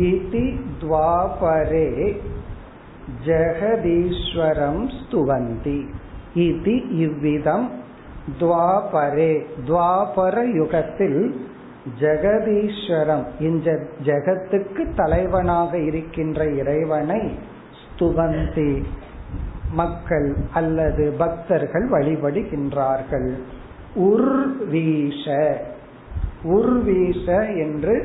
इति 0.02 0.46
द्वापरे 0.80 1.86
ஜெகதீஸ்வரம் 3.26 4.82
ஸ்துவந்தி 4.96 5.78
இது 6.42 6.74
இவ்விதம் 7.04 7.66
துவாபரே 8.40 9.32
துவாபர 9.68 10.36
யுகத்தில் 10.58 11.20
ஜெகதீஸ்வரம் 12.00 13.24
இந்த 13.48 13.68
ஜெகத்துக்கு 14.08 14.84
தலைவனாக 15.00 15.72
இருக்கின்ற 15.88 16.40
இறைவனை 16.60 17.20
ஸ்துவந்தி 17.82 18.70
மக்கள் 19.75 20.35
அல்லது 20.53 21.13
பக்தர்கள் 21.17 21.89
வழிபடுகின்றார்கள். 21.89 23.29
உர்வீஷ. 23.95 25.25
உர்வீஷ 26.43 27.25
என்று 27.57 27.95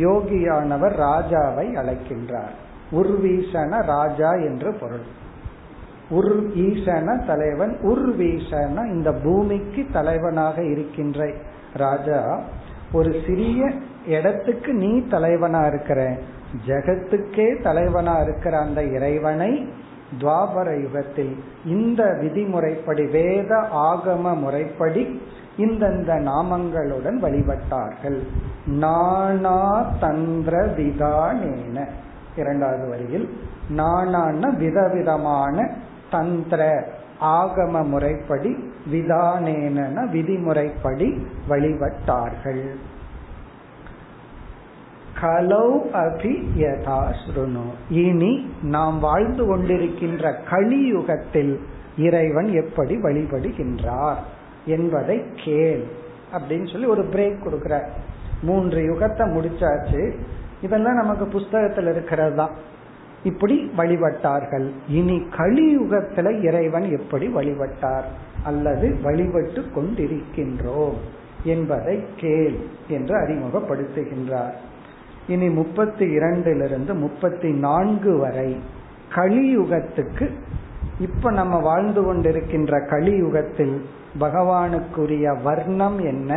யோகியானவர் 0.00 0.96
ராஜாவை 1.00 1.66
அழைக்கின்றார். 1.74 2.54
உர்வீசன 2.92 3.82
ராஜா 3.86 4.30
என்று 4.32 4.74
பொருள். 4.80 5.18
உர் 6.10 6.36
ஈசன 6.56 7.26
தலைவன் 7.26 7.78
உர்வீசன 7.82 8.86
இந்த 8.86 9.12
பூமிக்கு 9.12 9.86
தலைவனாக 9.92 10.62
இருக்கின்ற 10.64 11.32
ராஜா 11.74 12.40
ஒரு 12.92 13.10
சிறிய 13.26 13.70
இடத்துக்கு 14.06 14.72
நீ 14.72 15.06
தலைவனா 15.06 15.66
இருக்கிற 15.66 16.00
ஜெகத்துக்கே 16.66 17.62
தலைவனா 17.62 18.14
இருக்கிற 18.16 18.58
அந்த 18.58 18.84
இறைவனை 18.84 19.72
துவாபர 20.18 20.80
யுகத்தில் 20.80 21.36
இந்த 21.64 22.18
விதிமுறைப்படி 22.20 23.10
வேத 23.10 23.68
ஆகம 23.72 24.38
முறைப்படி 24.38 25.20
இந்தந்த 25.56 26.10
நாமங்களுடன் 26.20 27.18
வழிபட்டார்கள். 27.22 28.18
நானா 28.66 29.86
தந்திர 30.00 30.66
விதானேன 30.66 31.86
இரண்டாவது 32.36 32.88
வரியில் 32.88 33.38
நானான 33.70 34.50
விதவிதமான 34.50 35.70
தந்திர 36.10 36.84
ஆகம 37.20 37.86
முறைப்படி 37.86 38.72
விதானேன 38.92 40.08
விதிமுறைப்படி 40.12 41.26
வழிபட்டார்கள். 41.48 42.64
கலௌ 45.18 45.68
அபி 45.92 46.34
யதா 46.56 47.00
ஸ்ருணு. 47.20 47.64
இனி 47.90 48.50
நாம் 48.62 48.98
வாழ்ந்து 48.98 49.44
கொண்டிருக்கின்ற 49.44 50.34
கலியுகத்தில் 50.50 51.58
இறைவன் 51.96 52.48
எப்படி 52.52 52.96
வழிபடுகின்றார் 52.96 54.20
என்பதை 54.66 55.22
கேள் 55.44 55.84
அப்படின்னு 56.32 56.72
சொல்லி 56.72 56.86
ஒரு 56.86 57.02
பிரேக் 57.02 57.42
கொடுக்கிற 57.42 57.88
மூன்று 58.42 58.80
யுகத்தை 58.82 59.24
முடிச்சாச்சு. 59.36 60.02
இதெல்லாம் 60.62 60.94
நமக்கு 60.94 61.26
புஸ்தகத்தில் 61.26 61.86
இருக்கிறது 61.86 62.36
தான் 62.36 62.50
இப்படி 63.22 63.70
வழிபட்டார்கள். 63.76 64.70
இனி 64.88 65.16
கலியுகத்துல 65.36 66.42
இறைவன் 66.42 66.86
எப்படி 66.98 67.28
வழிபட்டார் 67.28 68.04
அல்லது 68.42 68.96
வழிபட்டு 69.02 69.62
கொண்டிருக்கின்றோம் 69.74 70.98
என்பதை 71.44 72.04
கேள் 72.16 72.56
என்று 72.88 73.14
அறிமுகப்படுத்துகின்றார். 73.16 74.56
இனி 75.29 75.47
முப்பத்தி 75.51 76.05
இரண்டிலிருந்து 76.17 76.93
முப்பத்தி 76.95 77.49
நான்கு 77.59 78.13
வரை 78.17 78.49
கலியுகத்துக்கு 79.15 80.27
இப்ப 80.99 81.31
நம்ம 81.31 81.55
வாழ்ந்து 81.59 82.01
கொண்டிருக்கின்ற 82.01 82.73
கலியுகத்தில் 82.89 83.75
பகவானுக்குரிய 84.19 85.25
வர்ணம் 85.43 85.99
என்ன 86.03 86.31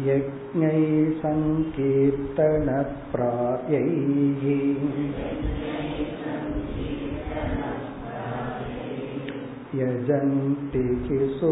यज्ञैः 0.08 0.76
सङ्कीर्तनप्रायैः 1.22 2.04
यजन्ति 9.80 10.84
किसु 11.08 11.50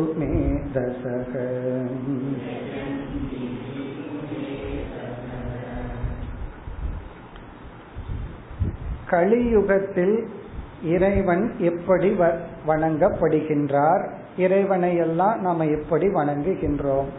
கலியுகத்தில் 9.12 10.16
இறைவன் 10.85 11.44
எப்படி 11.59 12.09
வணங்கப்படுகின்றார்? 12.66 14.03
இறைவனை 14.37 14.96
எல்லாம் 14.96 15.40
நாம 15.40 15.66
எப்படி 15.66 16.07
வணங்குகின்றோம்? 16.07 17.11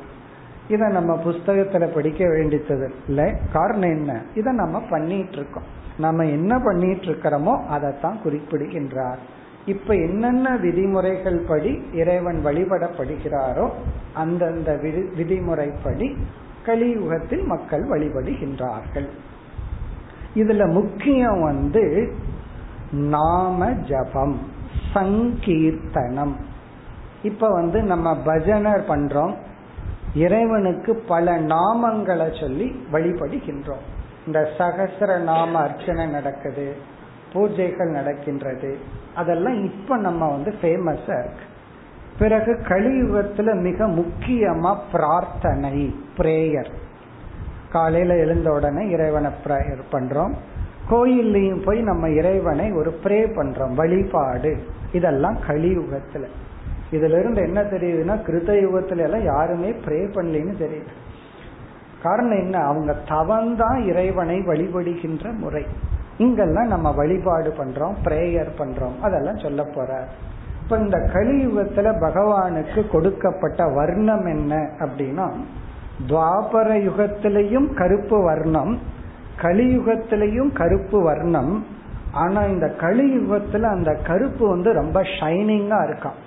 இதை 0.67 0.87
நம்ம 0.89 1.15
புஸ்தகத்துல 1.25 1.93
படிக்க 1.93 2.27
வேண்டியது 2.27 2.91
இல்லை. 3.07 3.27
காரணம் 3.53 3.89
என்ன? 3.89 4.11
இதை 4.35 4.53
நம்ம 4.53 4.81
பண்ணிட்டு 4.89 5.37
இருக்கோம் 5.37 5.69
நம்ம 5.97 6.25
என்ன 6.25 6.59
பண்ணிட்டு 6.59 7.05
இருக்கிறோமோ 7.05 7.55
அதைத்தான் 7.67 8.21
குறிப்பிடுகின்றார். 8.23 9.19
இப்ப 9.65 9.93
என்னென்ன 9.93 10.55
விதிமுறைகள் 10.57 11.39
படி 11.47 11.73
இறைவன் 11.93 12.39
வழிபடப்படுகிறாரோ 12.45 13.67
அந்தந்த 14.13 14.71
விதிமுறைப்படி 15.17 16.07
கலியுகத்தில் 16.65 17.43
மக்கள் 17.43 17.83
வழிபடுகின்றார்கள். 17.89 19.09
இதுல 20.35 20.71
முக்கியம் 20.71 21.41
வந்து 21.41 22.13
நாம 22.91 23.71
ஜபம் 23.71 24.39
சங்கீர்த்தனம். 24.93 26.35
இப்ப 27.23 27.49
வந்து 27.49 27.83
நம்ம 27.83 28.17
பஜனர் 28.25 28.83
பண்றோம். 28.87 29.33
இறைவனுக்கு 30.15 30.95
பல 30.95 31.41
நாமங்களை 31.41 32.39
சொல்லி 32.39 32.85
வழிபடுகின்றோம். 32.91 33.83
இந்த 34.25 34.49
சகசர 34.57 35.19
நாம 35.19 35.59
அர்ச்சனை 35.59 36.05
நடக்குது 36.05 36.75
பூஜைகள் 37.33 37.91
நடக்கின்றது. 37.91 38.77
அதெல்லாம் 39.15 39.63
இப்ப 39.63 39.97
நம்ம 39.97 40.29
வந்து 40.29 40.55
ஃபேமஸா 40.61 41.19
இருக்கு. 41.19 41.51
பிறகு 42.19 42.59
கலியுகத்துல 42.67 43.61
மிக 43.61 43.87
முக்கியமா 43.87 44.77
பிரார்த்தனை 44.91 45.95
பிரேயர் 46.17 46.71
காலையில 47.73 48.15
எழுந்த 48.15 48.51
உடனே 48.51 48.89
இறைவனை 48.89 49.31
ப்ரேயர் 49.47 49.81
பண்றோம். 49.91 50.33
கோயில்லையும் 50.89 51.63
போய் 51.63 51.81
நம்ம 51.81 52.09
இறைவனை 52.09 52.71
ஒரு 52.71 52.99
ப்ரே 53.03 53.25
பண்றோம். 53.25 53.75
வழிபாடு. 53.75 54.57
இதெல்லாம் 54.91 55.37
கலியுகத்துல. 55.47 56.25
இதுல 56.91 57.19
இருந்து 57.19 57.41
என்ன 57.41 57.61
தெரியுதுன்னா 57.61 58.17
கிருத 58.17 58.51
யுகத்துல 58.51 58.97
எல்லாம் 58.97 59.23
யாருமே 59.23 59.71
ப்ரே 59.71 60.05
பண்ணலன்னு 60.05 60.53
தெரியுது. 60.59 60.87
காரணம் 62.03 62.37
என்ன? 62.37 62.57
அவங்க 62.57 62.95
தவந்தான் 63.07 63.85
இறைவனை 63.85 64.39
வழிபடுகின்ற 64.39 65.37
முறை. 65.37 65.65
இங்கெல்லாம் 66.17 66.67
நம்ம 66.67 66.91
வழிபாடு 66.91 67.49
பண்றோம் 67.49 67.93
பிரேயர் 68.03 68.49
பண்றோம். 68.57 68.99
அதெல்லாம் 69.01 69.37
சொல்ல 69.37 69.63
போற 69.63 70.07
இப்ப 70.63 70.77
இந்த 70.77 70.97
கலியுகத்துல 70.97 71.99
பகவானுக்கு 71.99 72.87
கொடுக்கப்பட்ட 72.87 73.67
வர்ணம் 73.67 74.25
என்ன 74.25 74.69
அப்படின்னா 74.79 75.31
துவாபர 76.07 76.69
யுகத்திலையும் 76.87 77.73
கருப்பு 77.73 78.23
வர்ணம் 78.23 78.79
கலியுகத்திலையும் 79.41 80.51
கருப்பு 80.53 81.03
வர்ணம். 81.03 81.65
ஆனா 82.11 82.41
இந்த 82.41 82.75
கலியுகத்துல 82.79 83.61
அந்த 83.61 83.93
கருப்பு 83.93 84.49
வந்து 84.49 84.73
ரொம்ப 84.73 85.01
ஷைனிங்கா 85.01 85.79
இருக்கான் 85.87 86.19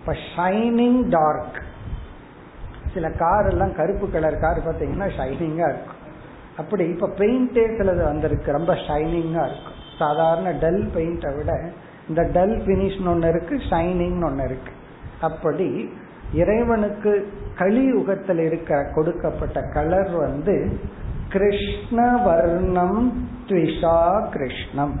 இப்ப 0.00 0.16
ஷைனிங் 0.36 1.08
டார்க் 1.08 1.62
சில 2.94 3.10
கார் 3.10 3.46
எல்லாம் 3.46 3.74
கருப்பு 3.74 4.10
கலர் 4.10 4.38
கார் 4.38 4.58
பார்த்தீங்கன்னா 4.58 5.08
ஷைனிங்கா 5.18 5.68
இருக்கும். 5.68 6.00
அப்படி 6.56 6.84
இப்ப 6.84 7.08
பெயிண்டே 7.08 7.64
சிலது 7.78 8.02
வந்திருக்கு 8.04 8.52
ரொம்ப 8.52 8.74
ஷைனிங்கா 8.74 9.42
இருக்கும். 9.44 9.78
சாதாரண 9.98 10.50
டல் 10.60 10.90
பெயிண்டை 10.94 11.36
விட 11.36 11.70
இந்த 12.08 12.22
டல் 12.32 12.58
பினிஷ் 12.66 13.08
ஒன்று 13.08 13.28
இருக்கு 13.28 13.54
ஷைனிங் 13.70 14.24
ஒன்று 14.24 14.44
இருக்கு. 14.44 14.72
அப்படி 15.20 15.94
இறைவனுக்கு 16.34 17.32
கலியுகத்தில் 17.58 18.38
இருக்கிற 18.38 18.78
கொடுக்கப்பட்ட 18.94 19.60
கலர் 19.74 20.10
வந்து 20.16 20.78
கிருஷ்ண 21.28 22.16
வர்ணம் 22.16 23.26
த்விஷா 23.48 24.28
கிருஷ்ணம். 24.30 24.94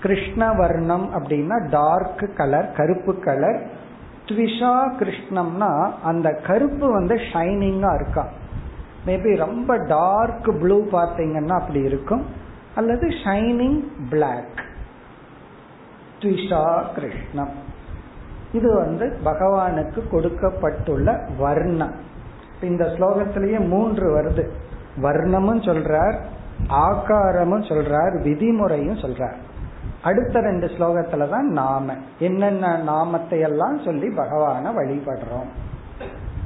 கிருஷ்ண 0.00 0.52
வர்ணம் 0.52 1.06
அப்படின்னா 1.14 1.68
டார்க் 1.70 2.24
கலர் 2.36 2.72
கருப்பு 2.76 3.18
கலர் 3.18 3.60
த்விஷா 4.26 4.74
கிருஷ்ணம்னா 5.00 5.70
அந்த 6.02 6.28
கருப்பு 6.46 6.92
வந்து 6.92 7.14
ஷைனிங்கா 7.14 7.94
இருக்கா? 7.94 8.28
மேபி 9.06 9.36
ரொம்ப 9.36 9.76
டார்க் 9.76 10.50
ப்ளூ 10.60 10.78
பார்த்தீங்கன்னா 10.92 11.56
அப்படி 11.60 11.80
இருக்கும். 11.80 12.24
அல்லது 12.74 13.08
ஷைனிங் 13.08 13.80
பிளாக் 14.10 14.60
த்விஷா 16.20 16.64
கிருஷ்ணம். 16.94 17.70
இது 18.52 18.74
வந்து 18.74 19.18
பகவானுக்கு 19.24 20.08
கொடுக்கப்பட்டுள்ள 20.08 21.28
வர்ணம். 21.38 21.94
இந்த 22.62 22.84
ஸ்லோகத்திலேயே 22.84 23.68
மூன்று 23.68 24.20
வருது. 24.20 24.48
வர்ணமும் 25.02 25.62
சொல்றார் 25.62 26.16
ஆகாரமும் 26.68 27.62
சொல்றார் 27.62 28.22
விதிமுறையும் 28.22 28.98
சொல்றார். 28.98 29.34
அடுத்த 30.02 30.40
ரெண்டு 30.40 30.66
ஸ்லோகத்துல 30.66 31.28
தான் 31.28 31.48
நாம. 31.48 31.94
என்னென்ன 32.18 32.76
நாமத்தை 32.76 33.40
எல்லாம் 33.40 33.78
சொல்லி 33.78 34.08
பகவான 34.08 34.72
வழிபடுறோம். 34.72 35.50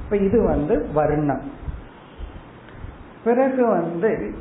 இப்ப 0.05 0.17
இது 0.17 0.43
வந்து 0.43 0.87
வர்ணம். 0.95 1.41
பிறகு 3.25 3.67
வந்து 3.67 4.35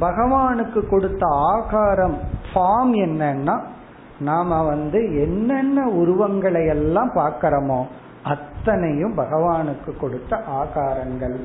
பகவானுக்கு 0.00 0.88
கொடுத்த 0.88 1.26
ஆகாரம் 1.26 2.18
ஃபார்ம் 2.54 2.92
என்னன்னா 2.92 3.60
நாம 4.28 4.58
வந்து 4.62 5.00
என்னென்ன 5.24 5.78
உருவங்களை 6.00 6.62
எல்லாம் 6.74 7.12
பார்க்கிறோமோ 7.16 7.80
அத்தனையும் 8.32 9.14
பகவானுக்கு 9.20 9.90
கொடுத்த 10.02 10.34
ஆகாரங்கள். 10.60 11.38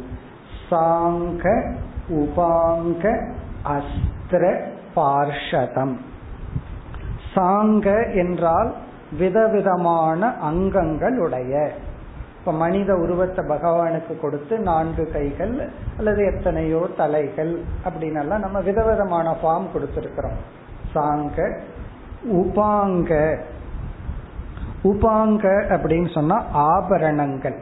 சாங்க 0.69 1.45
உபாங்க 2.19 3.05
அஸ்திர 3.75 4.43
பார்ஷதம். 4.97 5.95
சாங்க 7.33 7.87
என்றால் 8.23 8.69
விதவிதமான 9.19 10.21
அங்கங்கள் 10.49 11.17
உடைய. 11.25 11.53
இப்ப 12.39 12.51
மனித 12.61 12.91
உருவத்தை 13.03 13.41
பகவானுக்கு 13.51 14.13
கொடுத்து 14.19 14.53
நான்கு 14.69 15.03
கைகள் 15.15 15.55
அல்லது 15.97 16.21
எத்தனையோ 16.31 16.81
தலைகள் 17.01 17.53
அப்படின்னு 17.85 18.21
எல்லாம் 18.23 18.45
நம்ம 18.45 18.59
விதவிதமான 18.69 19.35
ஃபார்ம் 19.41 19.67
கொடுத்திருக்கிறோம். 19.73 20.39
சாங்க 20.93 21.37
உபாங்க. 22.25 23.39
உபாங்க 24.83 25.43
அப்படின்னு 25.69 26.13
சொன்னா 26.13 26.45
ஆபரணங்கள் 26.51 27.59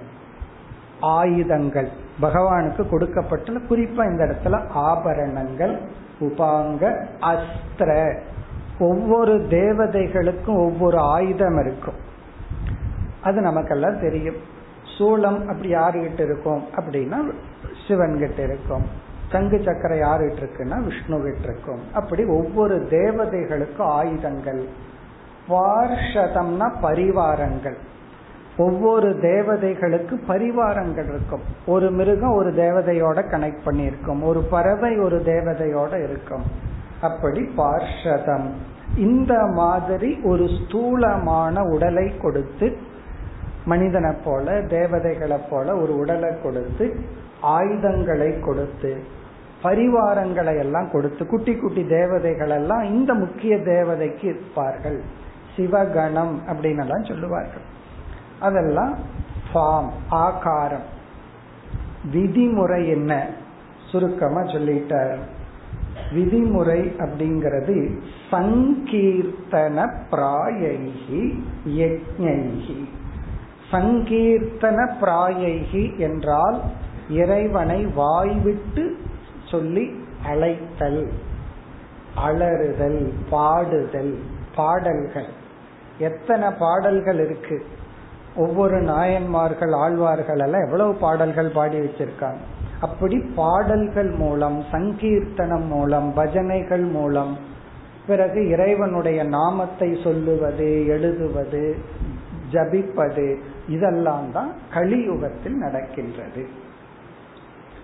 ஆயுதங்கள். 1.01 1.89
பகவானுக்கு 2.21 2.89
கொடுக்கப்பட்ட 2.89 3.51
குறிப்பா 3.51 4.11
இந்த 4.11 4.25
இடத்துல 4.25 4.67
ஆபரணங்கள் 4.67 5.81
உபாங்க 6.19 7.05
அஸ்திர. 7.21 8.19
ஒவ்வொரு 8.79 9.47
தேவதைகளுக்கும் 9.49 10.57
ஒவ்வொரு 10.57 10.99
ஆயுதம் 10.99 11.59
இருக்கும். 11.59 11.95
அது 13.21 13.41
நமக்கெல்லாம் 13.41 13.99
தெரியும். 13.99 14.35
சூளம் 14.97 15.41
அப்படி 15.41 15.75
யாருகிட்ட 15.75 16.19
இருக்கும் 16.19 16.63
அப்படின்னா 16.75 17.31
சிவன் 17.87 18.17
கிட்ட 18.17 18.43
இருக்கும். 18.43 18.85
சங்கு 19.31 19.57
சக்கரை 19.57 19.97
யாருகிட்ட 20.01 20.41
இருக்குன்னா 20.41 20.83
விஷ்ணு 20.83 21.21
கிட்ட 21.23 21.39
இருக்கும் 21.41 21.93
அப்படி 21.93 22.25
ஒவ்வொரு 22.25 22.87
தேவதைகளுக்கும் 22.89 23.91
ஆயுதங்கள். 23.99 24.65
பார்ஷதம்னா 25.49 26.71
பரிவாரங்கள். 26.81 27.77
ஒவ்வொரு 28.57 29.09
தேவதைகளுக்கு 29.09 30.15
பரிவாரங்கள் 30.27 31.09
இருக்கும். 31.09 31.41
ஒரு 31.67 31.91
மிருகம் 31.91 32.35
ஒரு 32.35 32.51
தேவதையோட 32.51 33.19
கனெக்ட் 33.33 33.65
பண்ணியிருக்கும். 33.65 34.23
ஒரு 34.23 34.41
பறவை 34.41 34.99
ஒரு 34.99 35.17
தேவதையோட 35.17 36.03
இருக்கும். 36.03 36.43
அப்படி 37.01 37.43
பார்ஷதம். 37.55 38.53
இந்த 38.97 39.33
மாதிரி 39.45 40.19
ஒரு 40.23 40.47
ஸ்தூலமான 40.47 41.63
உடலை 41.63 42.17
கொடுத்து 42.17 42.77
மனிதனை 43.65 44.15
போல 44.25 44.61
தேவதைகளை 44.61 45.37
போல 45.49 45.75
ஒரு 45.75 45.97
உடலை 45.97 46.41
கொடுத்து 46.43 46.95
ஆயுதங்களை 47.41 48.39
கொடுத்து 48.39 49.15
பரிவாரங்களை 49.63 50.57
எல்லாம் 50.57 50.91
கொடுத்து 50.91 51.25
குட்டி 51.25 51.55
குட்டி 51.55 51.83
தேவதைகள் 51.83 52.49
எல்லாம் 52.49 52.83
இந்த 52.83 53.13
முக்கிய 53.13 53.55
தேவதைக்கு 53.57 54.23
இருப்பார்கள். 54.23 55.01
சிவகணம் 55.57 56.35
அப்படின்னு 56.47 56.79
எல்லாம் 56.79 57.05
சொல்லுவார்கள். 57.05 57.65
அதெல்லாம் 58.39 58.97
ஃபார்ம் 59.53 59.89
ஆகாரம். 60.09 60.95
விதிமுறை 62.13 62.87
என்ன? 62.87 63.25
சுருக்கமா 63.91 64.41
சொல்லிட்டார் 64.41 65.17
விதிமுறை 66.13 66.81
அப்படிங்கிறது 66.97 67.99
சங்கீர்த்தன 68.31 69.91
பிராயகி 70.11 71.43
யஜ்ஞி 71.67 72.83
சங்கீர்த்தன 73.71 74.89
பிராயகி 75.01 75.97
என்றால் 75.97 76.61
இறைவனை 77.09 77.85
வாய்விட்டு 77.85 78.97
சொல்லி 79.51 79.85
அழைத்தல் 80.25 81.01
அலறுதல் 82.25 83.01
பாடுதல் 83.31 84.13
பாடல்கள். 84.55 85.27
எத்தனை 85.97 86.47
பாடல்கள் 86.59 87.19
இருக்கு? 87.25 87.65
ஒவ்வொரு 88.35 88.81
நாயன்மார்கள் 88.81 89.73
ஆழ்வார்கள் 89.73 90.39
எல்லாம் 90.39 90.65
எவ்வளவு 90.65 90.93
பாடல்கள் 90.93 91.49
பாடி 91.49 91.77
வச்சிருக்காங்க. 91.79 92.41
அப்படி 92.79 93.17
பாடல்கள் 93.35 94.11
மூலம் 94.11 94.63
சங்கீர்த்தனம் 94.71 95.67
மூலம் 95.67 96.13
பஜனைகள் 96.15 96.91
மூலம் 96.91 97.37
பிறகு 98.07 98.47
இறைவனுடைய 98.47 99.23
நாமத்தை 99.23 99.99
சொல்லுவது 100.03 100.87
எழுதுவது 100.87 101.75
ஜபிப்பது 102.51 103.35
இதெல்லாம் 103.67 104.31
தான் 104.31 104.51
கலியுகத்தில் 104.73 105.57
நடக்கின்றது. 105.57 106.47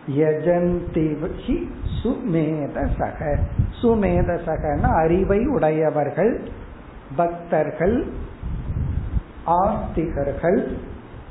யஜந்திஹி 0.08 1.68
சுமேதசக 2.04 3.38
சுமேதசகன 3.82 4.82
அறிவை 4.94 5.48
உடையவர்கள் 5.48 6.42
பக்தர்கள் 7.16 8.06
ஆஸ்திகர்கள் 9.46 10.78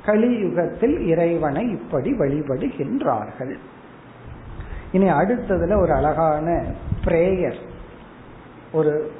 கலியுகத்தில் 0.06 1.00
இறைவனை 1.00 1.70
இப்படி 1.70 2.12
வழிபடுகின்றார்கள். 2.12 3.56
இனி 4.92 5.10
அடுத்ததுல 5.10 5.80
ஒரு 5.80 5.92
அழகான 5.92 6.64
பிரேயர் 7.04 7.60
ஒரு 8.72 9.12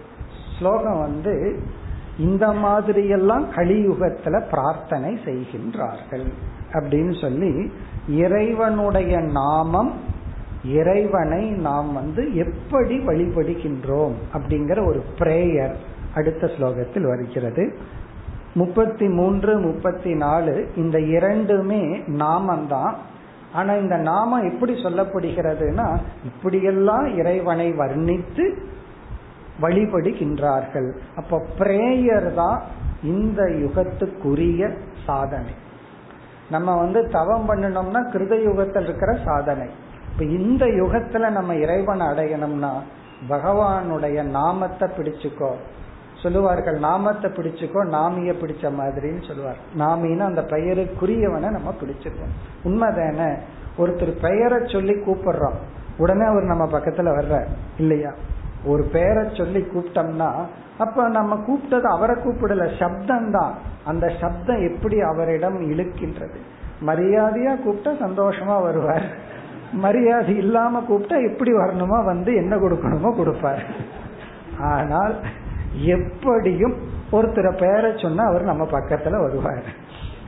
ஸ்லோகம் 0.59 0.99
வந்து 0.99 1.61
இந்த 2.19 2.47
மாதிரியெல்லாம் 2.47 3.47
கலியுகத்துல 3.57 4.49
பிரார்த்தனை 4.51 5.19
செய்கின்றார்கள். 5.25 6.33
அப்படின்னு 6.73 7.21
சொல்லி 7.21 7.73
இறைவனுடைய 8.09 9.19
நாமம் 9.19 9.93
இறைவனை 10.65 11.49
நாம் 11.49 11.93
வந்து 11.93 12.35
எப்படி 12.35 12.99
வழிபடுகின்றோம் 12.99 14.13
அப்படிங்கிற 14.33 14.87
ஒரு 14.87 15.05
பிரேயர் 15.19 15.75
அடுத்த 16.15 16.47
ஸ்லோகத்தில் 16.47 17.07
வருகிறது. 17.07 17.79
முப்பத்தி 18.55 19.09
மூன்று 19.09 19.59
முப்பத்தி 19.59 20.15
நாலு 20.15 20.69
இந்த 20.77 21.01
இரண்டுமே 21.01 21.83
நாமந்தான் 22.07 22.95
ஆனா 23.53 23.73
இந்த 23.75 23.97
நாமம் 23.97 24.53
எப்படி 24.53 24.73
சொல்லப்படுகிறதுனா 24.73 25.99
இப்படியெல்லாம் 26.25 27.17
இறைவனை 27.17 27.73
வர்ணித்து 27.73 28.57
வழிபடுகின்றார்கள். 29.61 30.93
அப்போ 31.17 31.47
பிரேயர் 31.59 32.35
தான் 32.35 32.63
இந்த 33.03 33.43
யுகத்துக்குரிய 33.43 34.77
சாதனை. 35.07 35.53
நம்ம 36.53 36.75
வந்து 36.77 37.01
தவம் 37.09 37.47
பண்ணணும்னா 37.49 38.01
கிருத 38.15 38.35
யுகத்தில் 38.43 38.85
இருக்கிற 38.85 39.13
சாதனை. 39.25 39.67
இப்ப 40.13 40.25
இந்த 40.39 40.65
யுகத்துல 40.81 41.31
நம்ம 41.31 41.55
இறைவன் 41.55 42.01
அடையணும்னா 42.01 42.73
பகவானுடைய 43.29 44.19
நாமத்தை 44.39 44.87
பிடிச்சுக்கோ. 44.97 45.51
சொல்லுவார்கள் 46.23 46.79
நாமத்தை 46.79 47.29
பிடிச்சுக்கோ 47.31 47.81
நாமிய 47.97 48.33
பிடிச்ச 48.41 48.65
மாதிரின்னு 48.79 49.23
சொல்லுவார். 49.27 49.61
நாமின்னு 49.79 50.25
அந்த 50.31 50.43
பெயருக்குரியவனை 50.55 51.49
நம்ம 51.57 51.71
பிடிச்சிருக்கோம் 51.81 52.35
உண்மைதானே 52.65 53.31
ஒருத்தர் 53.79 54.13
பெயரை 54.27 54.59
சொல்லி 54.67 54.95
கூப்பிடுறோம். 55.07 55.59
உடனே 55.99 56.25
அவர் 56.25 56.53
நம்ம 56.53 56.65
பக்கத்துல 56.77 57.11
வர்ற 57.19 57.35
இல்லையா? 57.79 58.13
ஒரு 58.65 58.83
பேரை 58.83 59.29
சொல்லி 59.33 59.61
கூப்பிட்டோம்னா 59.61 60.31
அப்ப 60.79 61.09
நம்ம 61.09 61.35
கூப்பிட்டது 61.35 61.83
அவரை 61.83 62.17
கூப்பிடல 62.17 62.79
சப்தம் 62.79 63.31
தான் 63.31 63.55
அந்த 63.85 64.13
சப்தம் 64.21 64.63
எப்படி 64.63 65.01
அவரிடம் 65.01 65.61
இழுக்கின்றது? 65.71 66.39
மரியாதையா 66.87 67.53
கூப்பிட்டா 67.65 67.93
சந்தோஷமா 68.01 68.63
வருவார். 68.63 69.07
மரியாதை 69.73 70.37
இல்லாம 70.37 70.81
கூப்பிட்டா 70.81 71.33
எப்படி 71.33 71.53
வரணுமோ 71.53 72.05
வந்து 72.05 72.35
என்ன 72.35 72.57
கொடுக்கணுமோ 72.57 73.17
கொடுப்பார். 73.17 73.63
ஆனால் 74.59 75.15
எப்படியும் 75.85 76.77
ஒருத்தரை 77.13 77.59
பெயரை 77.59 77.93
சொன்னா 77.97 78.25
அவர் 78.25 78.43
நம்ம 78.43 78.65
பக்கத்துல 78.65 79.21
வருவார். 79.21 79.65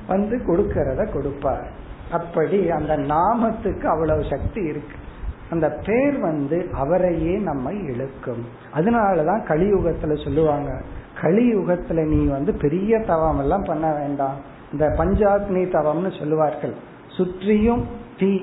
வந்து 0.06 0.36
கொடுக்கறத 0.36 1.12
கொடுப்பார். 1.12 1.66
அப்படி 2.12 2.70
அந்த 2.70 2.96
நாமத்துக்கு 2.96 3.84
அவ்வளவு 3.84 4.24
சக்தி 4.24 4.60
இருக்கு. 4.60 4.96
அந்த 5.50 5.78
பேர் 5.86 6.18
வந்து 6.18 6.68
அவரையே 6.72 7.36
நம்ம 7.36 7.72
இழுக்கும். 7.72 8.44
அதனாலதான் 8.74 9.44
கலியுகத்துல 9.48 10.24
சொல்லுவாங்க 10.24 10.82
கலியுகத்துல 11.22 12.06
நீ 12.06 12.24
வந்து 12.24 12.56
பெரிய 12.60 12.98
தவம் 12.98 13.38
எல்லாம் 13.38 13.62
பண்ண 13.62 13.94
வேண்டாம். 13.94 14.36
இந்த 14.72 14.86
பஞ்சாக்னி 14.98 15.68
தவம்னு 15.70 16.18
சொல்லுவார்கள். 16.18 16.74
சுற்றியும் 17.08 17.86
தீ 18.18 18.40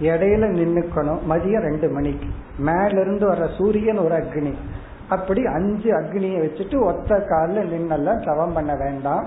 இடையில 0.00 0.44
நின்னுக்கணும். 0.46 1.18
மதியம் 1.28 1.60
ரெண்டு 1.60 1.88
மணிக்கு. 1.88 2.26
மேல 2.58 3.00
இருந்து 3.00 3.28
வர்ற 3.28 3.56
சூரியன் 3.56 3.98
ஒரு 3.98 4.14
அக்னி. 4.14 4.54
அப்படி 5.08 5.46
அஞ்சு 5.46 6.00
அக்னியை 6.00 6.40
வச்சுட்டு 6.40 6.82
ஒத்த 6.82 7.20
காலில் 7.20 7.70
நின்னெல்லாம் 7.70 8.24
தவம் 8.24 8.52
பண்ண 8.52 8.76
வேண்டாம். 8.76 9.26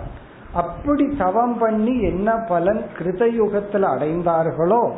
அப்படி 0.54 1.16
தவம் 1.18 1.58
பண்ணி 1.58 2.02
என்ன 2.02 2.36
பலன் 2.48 2.82
கிருதயுகத்துல 2.98 3.82
அடைந்தார்களோ 3.82 4.92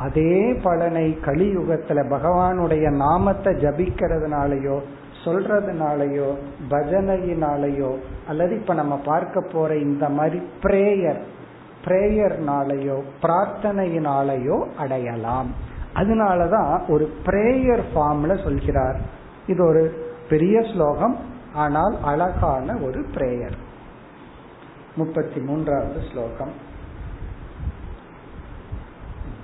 அதே 0.00 0.54
பலனை 0.62 1.06
கலியுகத்துல 1.24 2.00
பகவானுடைய 2.14 2.86
நாமத்தை 2.96 3.52
ஜபிக்கிறதுனாலயோ 3.54 4.76
சொல்றதுனாலயோ 5.24 6.28
பஜனையினாலேயோ 6.70 7.90
அல்லது 8.28 8.52
இப்ப 8.60 8.74
நம்ம 8.74 8.96
பார்க்க 9.04 9.40
போற 9.52 9.76
இந்த 9.76 10.08
மாதிரி 10.08 10.38
பிரேயர் 10.62 11.20
பிரேயர்னாலயோ 11.84 12.96
பிரார்த்தனையினாலேயோ 13.22 14.56
அடையலாம். 14.78 15.50
அதனாலதான் 15.94 16.72
ஒரு 16.88 17.04
பிரேயர் 17.26 17.82
ஃபார்ம்ல 17.94 18.32
சொல்கிறார். 18.44 18.98
இது 19.46 19.62
ஒரு 19.66 19.82
பெரிய 20.28 20.56
ஸ்லோகம் 20.72 21.16
ஆனால் 21.54 21.94
அழகான 22.02 22.76
ஒரு 22.86 23.00
பிரேயர் 23.14 23.56
முப்பத்தி 24.96 25.40
மூன்றாவது 25.40 26.00
ஸ்லோகம். 26.12 26.52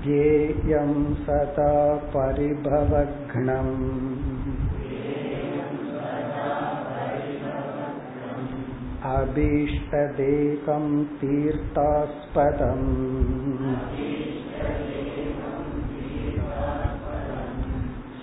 ज्ञेयं 0.03 0.93
सदा 1.23 1.73
परिभवघ्नम् 2.13 3.75
अभीष्टदेकं 9.11 10.85
तीर्थास्पदम् 11.21 12.87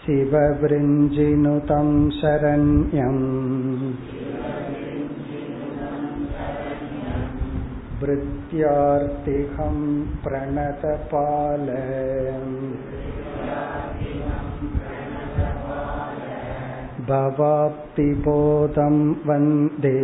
शिववृञ्जिनुतं 0.03 1.89
शरण्यम् 2.21 3.25
वृत्त्यार्तिहं 8.03 9.79
प्रणतपाल 10.25 11.67
भवाप्तिबोधं 17.09 18.97
वन्दे 19.29 19.99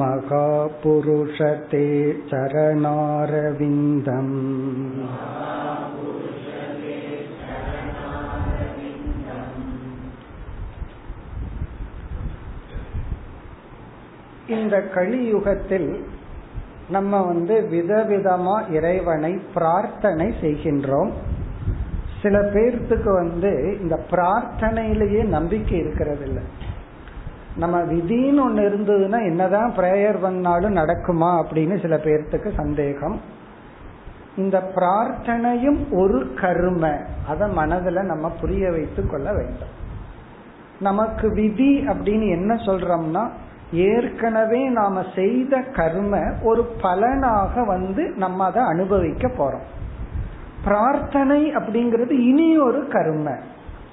महापुरुषते 0.00 1.84
चरणारविन्दम् 2.30 4.32
இந்த 14.47 14.77
கலியுகத்தில் 14.95 16.03
நம்ம 16.89 17.21
வந்து 17.21 17.67
விதவிதமா 17.71 18.71
இறைவனை 18.71 19.41
பிரார்த்தனை 19.53 20.33
செய்கின்றோம். 20.41 21.11
சில 22.21 22.41
பேர்த்துக்கு 22.41 23.13
வந்து 23.13 23.77
இந்த 23.81 23.99
பிரார்த்தனையிலேயே 24.11 25.23
நம்பிக்கை 25.23 25.77
இருக்கிறது 25.77 26.25
இல்லை 26.25 26.43
நம்ம 27.57 27.81
விதின்னு 27.81 28.39
ஒன்று 28.39 28.69
இருந்ததுன்னா 28.69 29.25
என்னதான் 29.25 29.73
பிரேயர் 29.77 30.21
பண்ணாலும் 30.21 30.75
நடக்குமா 30.75 31.43
அப்படின்னு 31.43 31.81
சில 31.81 31.97
பேர்த்துக்கு 31.97 32.55
சந்தேகம். 32.55 33.21
இந்த 34.37 34.71
பிரார்த்தனையும் 34.75 35.85
ஒரு 35.91 36.33
கரும. 36.41 36.97
அதை 37.27 37.49
மனதில் 37.49 38.01
நம்ம 38.01 38.29
புரிய 38.29 38.71
வைத்து 38.71 39.09
கொள்ள 39.09 39.33
வேண்டும். 39.33 39.75
நமக்கு 40.79 41.33
விதி 41.33 41.87
அப்படின்னு 41.87 42.29
என்ன 42.29 42.53
சொல்றோம்னா 42.53 43.29
ஏற்கனவே 43.71 44.67
நாம 44.69 45.03
செய்த 45.15 45.61
கர்ம 45.61 46.31
ஒரு 46.43 46.63
பலனாக 46.81 47.63
வந்து 47.63 48.13
நம்ம 48.15 48.45
அதை 48.45 48.63
அனுபவிக்க 48.63 49.27
போறோம். 49.27 49.65
பிரார்த்தனை 50.63 51.55
அப்படிங்கிறது 51.55 52.11
இனி 52.11 52.57
ஒரு 52.57 52.87
கர்ம. 52.87 53.35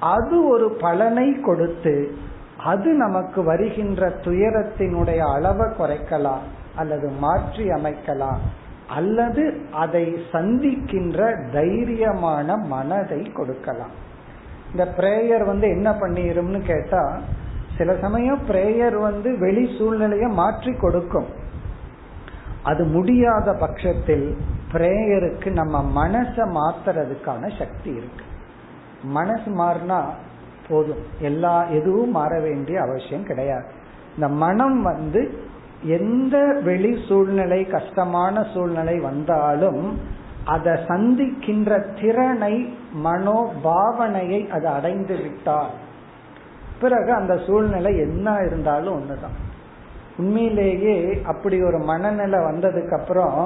அது 0.00 0.48
ஒரு 0.48 0.70
பலனை 0.70 1.40
கொடுத்து 1.40 2.14
அது 2.64 2.92
நமக்கு 2.92 3.42
வருகின்ற 3.42 4.08
துயரத்தினுடைய 4.08 5.18
அளவை 5.18 5.66
குறைக்கலாம் 5.66 6.44
அல்லது 6.76 7.08
மாற்றி 7.08 7.68
அமைக்கலாம் 7.68 8.38
அல்லது 8.88 9.60
அதை 9.72 10.16
சந்திக்கின்ற 10.32 11.36
தைரியமான 11.52 12.56
மனதை 12.56 13.22
கொடுக்கலாம். 13.22 13.90
இந்த 14.70 14.94
பிரேயர் 14.96 15.44
வந்து 15.46 15.68
என்ன 15.68 15.90
பண்ணிரும்னு 15.90 16.60
கேட்டா 16.60 17.18
சில 17.78 17.96
சமயம் 18.00 18.40
பிரேயர் 18.48 18.96
வந்து 19.00 19.38
வெளி 19.38 19.64
சூழ்நிலையை 19.78 20.28
மாற்றி 20.30 20.72
கொடுக்கும். 20.74 21.26
அது 22.62 22.84
முடியாத 22.84 23.52
பட்சத்தில் 23.52 24.36
பிரேயருக்கு 24.72 25.48
நம்ம 25.50 26.06
மனசை 26.06 26.44
மாத்துறதுக்கான 26.58 27.58
சக்தி 27.58 27.90
இருக்கு. 27.90 28.24
மனசு 29.02 29.50
மாறினா 29.50 30.00
போதும். 30.68 31.02
எல்லா 31.20 31.56
எதுவும் 31.68 32.10
மாற 32.10 32.40
வேண்டிய 32.40 32.80
அவசியம் 32.80 33.24
கிடையாது. 33.24 33.66
இந்த 34.14 34.28
மனம் 34.28 34.82
வந்து 34.82 35.22
எந்த 35.82 36.36
வெளி 36.62 37.04
சூழ்நிலை 37.08 37.66
கஷ்டமான 37.66 38.44
சூழ்நிலை 38.54 39.00
வந்தாலும் 39.00 39.98
அதை 40.44 40.72
சந்திக்கின்ற 40.72 41.70
திறனை 42.00 42.54
மனோ 42.92 43.52
பாவனையை 43.64 44.48
அது 44.48 44.68
அடைந்து 44.68 45.16
விட்டால் 45.16 45.72
பிறகு 46.84 47.10
அந்த 47.12 47.34
சூழ்நிலை 47.46 47.92
என்ன 47.98 48.36
இருந்தாலும் 48.46 48.96
ஒண்ணுதான். 48.96 49.36
உண்மையிலேயே 50.16 50.94
அப்படி 51.24 51.56
ஒரு 51.62 51.78
மனநிலை 51.78 52.38
வந்ததுக்கு 52.38 52.94
அப்புறம் 52.98 53.38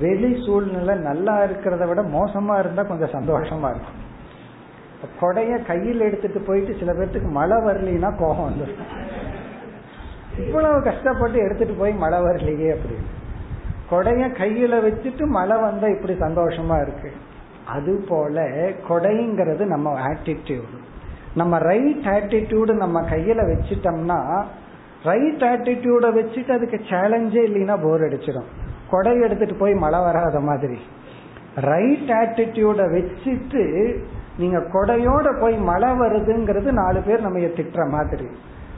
வெளி 0.00 0.30
சூழ்நிலை 0.46 0.94
நல்லா 1.08 1.34
இருக்கிறத 1.44 1.84
விட 1.88 2.02
மோசமா 2.16 2.54
இருந்தா 2.58 2.82
கொஞ்சம் 2.82 3.14
சந்தோஷமா 3.16 3.68
இருக்கும். 3.72 3.98
கொடைய 5.20 5.50
கையில் 5.66 6.00
எடுத்துட்டு 6.00 6.40
போயிட்டு 6.40 6.78
சில 6.78 6.92
பேர்த்துக்கு 6.92 7.30
மழை 7.30 7.56
வரலின்னா 7.56 8.10
கோபம் 8.18 8.46
வந்துடும் 8.46 8.82
இவ்வளவு 10.46 10.82
கஷ்டப்பட்டு 10.82 11.38
எடுத்துட்டு 11.38 11.74
போய் 11.74 11.92
மழை 12.04 12.18
வரலையே 12.18 12.70
அப்படின்னு. 12.76 13.10
கொடைய 13.90 14.22
கையில 14.40 14.74
வச்சுட்டு 14.86 15.24
மழை 15.38 15.56
வந்தா 15.60 15.86
இப்படி 15.86 16.14
சந்தோஷமா 16.26 16.76
இருக்கு. 16.82 17.10
அது 17.66 17.92
போல 18.08 18.42
கொடைங்கிறது 18.88 19.64
நம்ம 19.66 19.92
ஆட்டிடியூடு 20.08 20.76
நம்ம 21.36 21.58
ரைட் 21.58 22.04
ஆட்டிடியூடு 22.04 22.72
நம்ம 22.72 23.00
கையில 23.00 23.40
வச்சுட்டோம்னா 23.46 24.44
ரைட் 25.04 25.42
ஆட்டிடியூட 25.42 26.04
வச்சுட்டு 26.04 26.50
அதுக்கு 26.50 26.76
சேலஞ்சே 26.76 27.50
இல்லைன்னா 27.50 27.82
போர் 27.82 28.00
அடிச்சிடும் 28.00 28.48
கொடை 28.90 29.20
எடுத்துட்டு 29.20 29.54
போய் 29.54 29.74
மழை 29.74 29.98
வராத 29.98 30.40
மாதிரி. 30.40 30.78
ரைட் 31.54 32.10
ஆட்டிடியூட 32.10 32.80
வச்சுட்டு 32.86 33.96
நீங்க 34.38 34.58
கொடையோட 34.58 35.40
போய் 35.40 35.56
மழை 35.56 35.88
வருதுங்கிறது 35.88 36.70
நாலு 36.72 37.00
பேர் 37.00 37.20
நம்ம 37.20 37.38
திட்டுற 37.38 37.90
மாதிரி. 37.90 38.26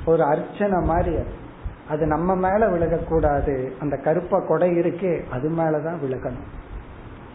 ஒரு 0.07 0.25
அர்ச்சனை 0.25 0.85
மாதிரி 0.85 1.15
அது. 1.15 1.47
அது 1.89 2.07
நம்ம 2.07 2.35
மேல 2.35 2.67
விழுகக்கூடாது. 2.67 3.69
அந்த 3.81 3.97
கருப்ப 3.97 4.47
கொடை 4.47 4.71
இருக்கே 4.71 5.21
அது 5.31 5.51
மேலதான் 5.51 5.97
விழுகணும். 6.07 6.49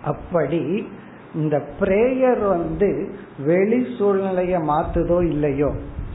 அப்படி 0.04 0.90
இந்த 1.36 1.62
பிரேயர் 1.80 2.48
வந்து 2.48 2.90
வெளி 3.46 3.80
சூழ்நிலைய 3.98 4.56
மாத்துதோ 4.72 5.18
இல்லையோ? 5.28 5.70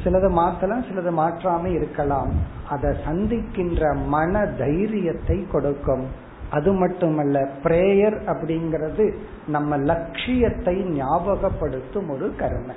சிலது 0.04 0.28
மாத்தலாம் 0.40 0.86
சிலது 0.88 1.12
மாற்றாம 1.20 1.64
இருக்கலாம். 1.74 2.32
அதை 2.70 2.90
சந்திக்கின்ற 3.06 3.96
மன 4.06 4.46
தைரியத்தை 4.46 5.46
கொடுக்கும். 5.52 6.04
அது 6.50 6.72
மட்டுமல்ல 6.72 7.38
பிரேயர் 7.62 8.16
அப்படிங்கிறது 8.32 9.04
நம்ம 9.46 9.76
லட்சியத்தை 9.76 10.74
ஞாபகப்படுத்தும் 10.74 12.08
ஒரு 12.08 12.34
கருமை 12.36 12.76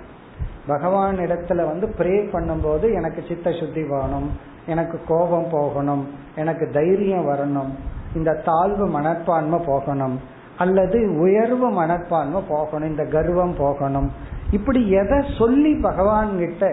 பகவான் 0.67 1.17
இடத்துல 1.17 1.65
வந்து 1.65 1.87
ப்ரே 1.97 2.15
பண்ணும்போது 2.33 2.93
எனக்கு 2.93 3.23
சித்த 3.27 3.51
சுத்தி 3.51 3.83
வேணும் 3.83 4.29
எனக்கு 4.65 4.99
கோபம் 5.07 5.47
போகணும் 5.51 6.03
எனக்கு 6.35 6.69
தைரியம் 6.73 7.27
வரணும் 7.27 7.71
இந்த 8.15 8.41
தாழ்வு 8.45 8.87
மனப்பான்மை 8.87 9.59
போகணும். 9.65 10.19
அல்லது 10.63 10.99
உயர்வு 11.25 11.67
மனப்பான்மை 11.79 12.41
போகணும் 12.53 12.91
இந்த 12.93 13.03
கர்வம் 13.15 13.55
போகணும். 13.61 14.09
இப்படி 14.57 14.81
எதை 15.01 15.19
சொல்லி 15.39 15.71
பகவான் 15.87 16.31
கிட்ட 16.41 16.65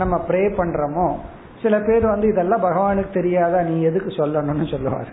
நம்ம 0.00 0.14
ப்ரே 0.28 0.42
பண்றோமோ 0.58 1.06
சில 1.62 1.74
பேர் 1.86 2.06
வந்து 2.12 2.26
இதெல்லாம் 2.32 2.64
பகவானுக்கு 2.66 3.12
தெரியாதா 3.18 3.58
நீ 3.68 3.74
எதுக்கு 3.88 4.10
சொல்லணும்னு 4.20 4.66
சொல்லுவார். 4.72 5.10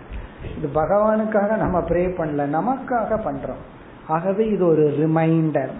இது 0.56 0.68
பகவானுக்காக 0.80 1.56
நம்ம 1.62 1.78
ப்ரே 1.90 2.02
பண்ணல 2.18 2.46
நமக்காக 2.58 3.18
பண்றோம். 3.28 3.62
ஆகவே 4.14 4.44
இது 4.54 4.64
ஒரு 4.72 4.84
ரிமைண்டர் 5.00 5.72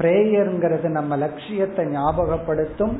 பிரேயருங்கிறது 0.00 0.88
நம்ம 0.98 1.12
லட்சியத்தை 1.24 1.84
ஞாபகப்படுத்தும் 1.96 2.96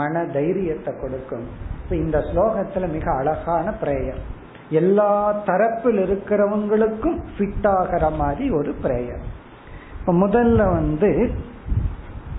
மன 0.00 0.24
தைரியத்தை 0.36 0.92
கொடுக்கும். 1.02 1.46
இப்போ 1.82 1.94
இந்த 2.04 2.18
ஸ்லோகத்துல 2.28 2.86
மிக 2.96 3.06
அழகான 3.20 3.66
பிரேயர் 3.82 4.20
எல்லா 4.70 5.34
தரப்பில் 5.46 6.00
இருக்கிறவங்களுக்கும் 6.06 7.18
ஃபிட் 7.38 7.68
ஆகிற 7.68 8.10
மாதிரி 8.10 8.50
ஒரு 8.50 8.74
பிரேயர் 8.82 9.24
இப்ப 10.00 10.12
முதல்ல 10.12 10.56
வந்து 10.56 11.30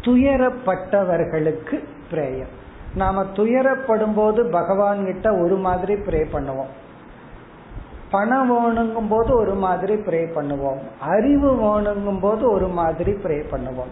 துயரப்பட்டவர்களுக்கு 0.01 1.83
பிரேயர் 2.11 2.57
நாம 2.95 3.23
துயரப்படும் 3.23 4.13
போது 4.15 4.45
பகவான் 4.45 5.05
கிட்ட 5.05 5.37
ஒரு 5.37 5.55
மாதிரி 5.55 5.93
ப்ரே 5.93 6.25
பண்ணுவோம். 6.33 6.71
பணம் 8.11 8.51
வேணுங்கும் 8.51 9.07
போது 9.07 9.35
ஒரு 9.35 9.53
மாதிரி 9.53 9.93
ப்ரே 9.93 10.21
பண்ணுவோம். 10.35 10.77
அறிவு 10.99 11.55
வேணுங்கும் 11.55 12.19
போது 12.19 12.51
ஒரு 12.51 12.67
மாதிரி 12.67 13.11
ப்ரே 13.11 13.43
பண்ணுவோம். 13.51 13.91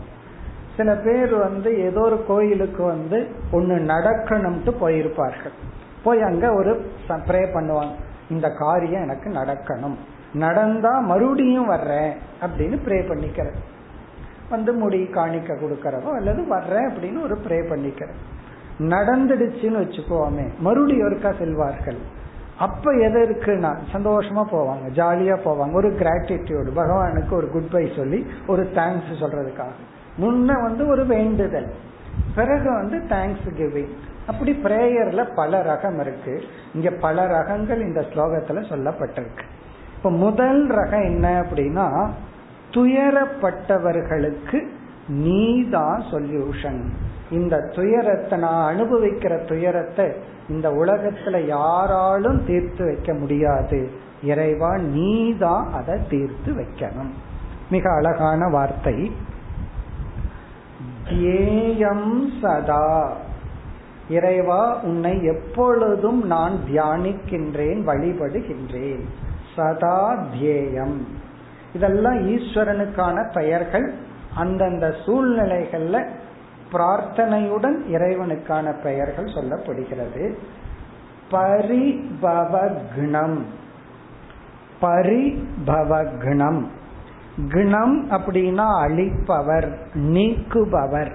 சில 0.78 0.96
பேர் 0.96 1.36
வந்து 1.36 1.80
ஏதோ 1.80 2.00
ஒரு 2.00 2.26
கோயிலுக்கு 2.28 2.84
வந்து 2.84 3.28
ஒன்னு 3.52 3.76
நடக்கணும்ட்டு 3.76 4.74
போயிருப்பார்கள். 4.82 5.56
போய் 6.04 6.22
அங்க 6.22 6.54
ஒரு 6.54 6.92
ப்ரே 7.08 7.44
பண்ணுவாங்க. 7.54 7.96
இந்த 8.30 8.48
காரியம் 8.60 9.02
எனக்கு 9.02 9.30
நடக்கணும். 9.30 9.98
நடந்தா 10.34 11.00
மறுபடியும் 11.00 11.68
வர்றேன் 11.68 12.14
அப்படின்னு 12.46 12.78
ப்ரே 12.86 13.00
பண்ணிக்கிறது 13.10 13.60
வந்து 14.50 14.74
முடி 14.74 15.00
காணிக்க 15.04 15.56
கொடுக்கறதோ 15.62 16.10
அல்லது 16.16 16.48
வர்றேன் 16.48 16.88
அப்படின்னு 16.90 17.24
ஒரு 17.24 17.38
ப்ரே 17.48 17.60
பண்ணிக்கிறது 17.72 18.18
நடந்துடுச்சுன்னு 18.80 19.82
வச்சுக்கோமே 19.84 20.46
மறுபடியும் 20.60 21.08
ஒருக்கா 21.08 21.32
செல்வார்கள். 21.40 22.00
அப்ப 22.58 22.92
எது 22.92 23.18
இருக்குன்னா 23.28 23.72
சந்தோஷமா 23.94 24.44
போவாங்க 24.52 24.86
ஜாலியா 25.00 25.36
போவாங்க. 25.46 25.74
ஒரு 25.74 25.90
கிராட்டிடியூடு 26.00 26.72
பகவானுக்கு 26.76 27.34
ஒரு 27.34 27.48
குட் 27.50 27.72
பை 27.72 27.92
சொல்லி 27.96 28.26
ஒரு 28.48 28.70
தேங்க்ஸ் 28.76 29.12
சொல்றதுக்காக. 29.22 29.76
முன்ன 30.20 30.62
வந்து 30.62 30.88
ஒரு 30.88 31.06
வேண்டுதல். 31.06 31.70
பிறகு 32.36 32.70
வந்து 32.72 32.98
தேங்க்ஸ் 33.10 33.48
கிவிங் 33.58 33.96
அப்படி 34.28 34.60
பிரேயர்ல 34.64 35.36
பல 35.36 35.64
ரகம் 35.64 36.00
இருக்கு. 36.00 36.44
இங்க 36.74 36.90
பல 36.90 37.28
ரகங்கள் 37.28 37.80
இந்த 37.80 38.06
ஸ்லோகத்துல 38.14 38.64
சொல்லப்பட்டிருக்கு. 38.70 39.44
இப்ப 39.98 40.12
முதல் 40.12 40.70
ரகம் 40.70 41.04
என்ன 41.04 41.42
அப்படின்னா 41.42 42.10
துயரப்பட்டவர்களுக்கு 42.72 44.68
நீதான் 45.08 46.04
சொல்யூஷன். 46.12 46.82
இந்த 47.32 47.58
துயரத்தை 47.76 48.40
நான் 48.40 48.76
அனுபவிக்கிற 48.76 49.48
துயரத்தை 49.48 50.12
இந்த 50.50 50.70
உலகத்துல 50.70 51.46
யாராலும் 51.46 52.46
தீர்த்து 52.46 52.86
வைக்க 52.86 53.14
முடியாது. 53.14 53.92
இறைவா 54.24 54.78
நீதான் 54.78 55.72
அதை 55.74 56.00
தீர்த்து 56.10 56.52
வைக்கணும். 56.54 57.12
மிக 57.70 57.94
அழகான 57.94 58.48
வார்த்தை. 58.48 59.12
தியேயம் 61.10 62.26
சதா. 62.42 63.16
இறைவா 64.10 64.82
உன்னை 64.82 65.24
எப்பொழுதும் 65.24 66.26
நான் 66.26 66.60
தியானிக்கின்றேன் 66.70 67.86
வழிபடுகின்றேன். 67.86 69.04
சதா 69.56 70.26
தியேயம். 70.34 71.02
இதெல்லாம் 71.74 72.30
ஈஸ்வரனுக்கான 72.30 73.34
பெயர்கள். 73.34 73.94
அந்தந்த 74.36 74.96
சூழ்நிலைகள்ல 75.06 76.08
பிரார்த்தனையுடன் 76.72 77.76
இறைவனுக்கான 77.92 78.82
பெயர்கள் 78.82 79.26
சொல்லப்படுகிறது. 79.26 80.38
பரிபவக்னம். 81.32 83.42
பரிபவக்னம். 84.82 86.66
குணம் 87.52 88.12
அப்படின்னா 88.12 88.56
அழிப்பவர் 88.56 89.78
நீக்குபவர். 89.94 91.12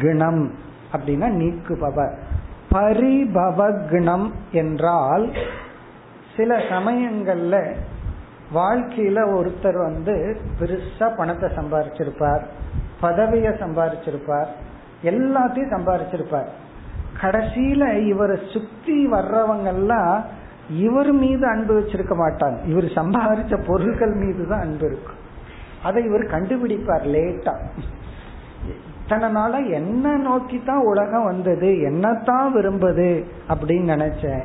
குணம். 0.00 0.62
அப்படின்னா 0.94 1.28
நீக்குபவர் 1.40 2.14
பரிபவக்னம் 2.72 4.28
என்றால் 4.52 5.26
சில 6.36 6.56
சமயங்கள்ல 6.56 7.56
வாழ்க்கையில 8.54 9.18
ஒருத்தர் 9.36 9.78
வந்து 9.88 10.14
பெருசா 10.60 11.06
பணத்தை 11.16 11.48
சம்பாரிச்சிருப்பார் 11.58 12.44
பதவிய 13.00 13.48
சம்பாரிச்சிருப்பார் 13.62 14.50
எல்லாத்தையும் 15.10 15.74
சம்பாரிச்சிருப்பார். 15.74 16.50
கடைசியில 17.22 17.84
இவரை 18.06 18.36
சுத்தி 18.52 19.06
வர்றவங்கெல்லாம் 19.06 20.14
இவர் 20.68 21.12
மீது 21.12 21.44
அன்பு 21.46 21.72
வச்சிருக்க 21.80 22.14
மாட்டாங்க. 22.22 22.58
இவர் 22.66 22.84
சம்பாதிச்ச 22.84 23.54
பொருட்கள் 23.66 24.14
மீது 24.14 24.42
தான் 24.48 24.60
அன்பு 24.60 24.86
இருக்கும். 24.86 25.20
அதை 25.82 26.04
இவர் 26.04 26.24
கண்டுபிடிப்பார் 26.24 27.04
லேட்டா. 27.16 27.54
இத்தனை 29.08 29.70
என்ன 29.70 30.16
நோக்கி 30.16 30.62
தான் 30.66 30.84
உலகம் 30.84 31.24
வந்தது? 31.24 31.68
என்னத்தான் 31.68 32.46
விரும்புது? 32.54 33.24
அப்படின்னு 33.48 33.94
நினைச்சேன். 33.94 34.42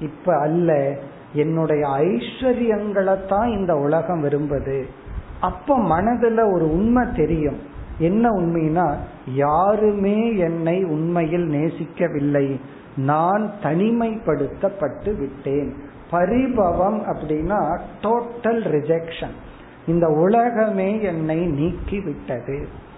இப்ப 0.00 0.38
அல்ல. 0.38 0.96
என்னுடைய 1.32 1.86
ஐஸ்வர்யங்களை 1.86 3.26
தான் 3.26 3.48
இந்த 3.48 3.76
உலகம் 3.76 4.24
விரும்புது. 4.24 4.84
அப்ப 5.40 5.78
மனதுல 5.78 6.52
ஒரு 6.52 6.72
உண்மை 6.72 7.06
தெரியும். 7.16 7.58
என்ன 7.98 8.28
உண்மைனா 8.30 8.96
யாருமே 9.34 10.36
என்னை 10.36 10.84
உண்மையில் 10.84 11.48
நேசிக்கவில்லை. 11.48 12.60
நான் 12.96 13.50
தனிமைப்படுத்தப்பட்டு 13.62 15.18
விட்டேன். 15.18 15.74
பரிபவம் 16.12 17.02
அப்படின்னா 17.06 17.78
டோட்டல் 18.02 18.68
ரிஜெக்ஷன் 18.68 19.34
இந்த 19.86 20.08
உலகமே 20.08 21.02
என்னை 21.02 21.46
நீக்கி 21.46 22.00
விட்டது 22.00 22.88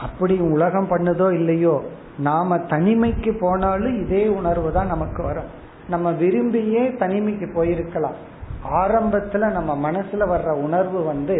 அப்படி 0.00 0.34
உலகம் 0.36 0.90
பண்ணுதோ 0.90 1.32
இல்லையோ 1.32 1.76
நாம 2.18 2.56
தனிமைக்கு 2.56 3.32
போனாலும் 3.40 3.96
இதே 4.04 4.28
உணர்வு 4.28 4.72
தான் 4.72 4.86
நமக்கு 4.86 5.22
வரும். 5.22 5.50
நம்ம 5.88 6.12
விரும்பியே 6.12 6.82
தனிமைக்கு 6.96 7.46
போயிருக்கலாம். 7.56 8.18
ஆரம்பத்துல 8.74 9.50
நம்ம 9.50 9.90
மனசுல 9.90 10.22
வர்ற 10.32 10.50
உணர்வு 10.52 11.04
வந்து 11.04 11.36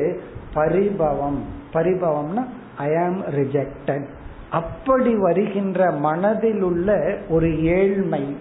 பரிபவம். 0.55 1.41
பரிபவம்னா 1.73 2.45
ஐ 2.77 2.97
ஆம் 2.97 3.21
ரிஜெக்டட் 3.27 4.07
அப்படி 4.51 5.15
வருகின்ற 5.15 5.91
மனதில் 5.91 6.63
உள்ள 6.63 7.19
ஒரு 7.29 7.63
ஏழ்மை 7.63 8.37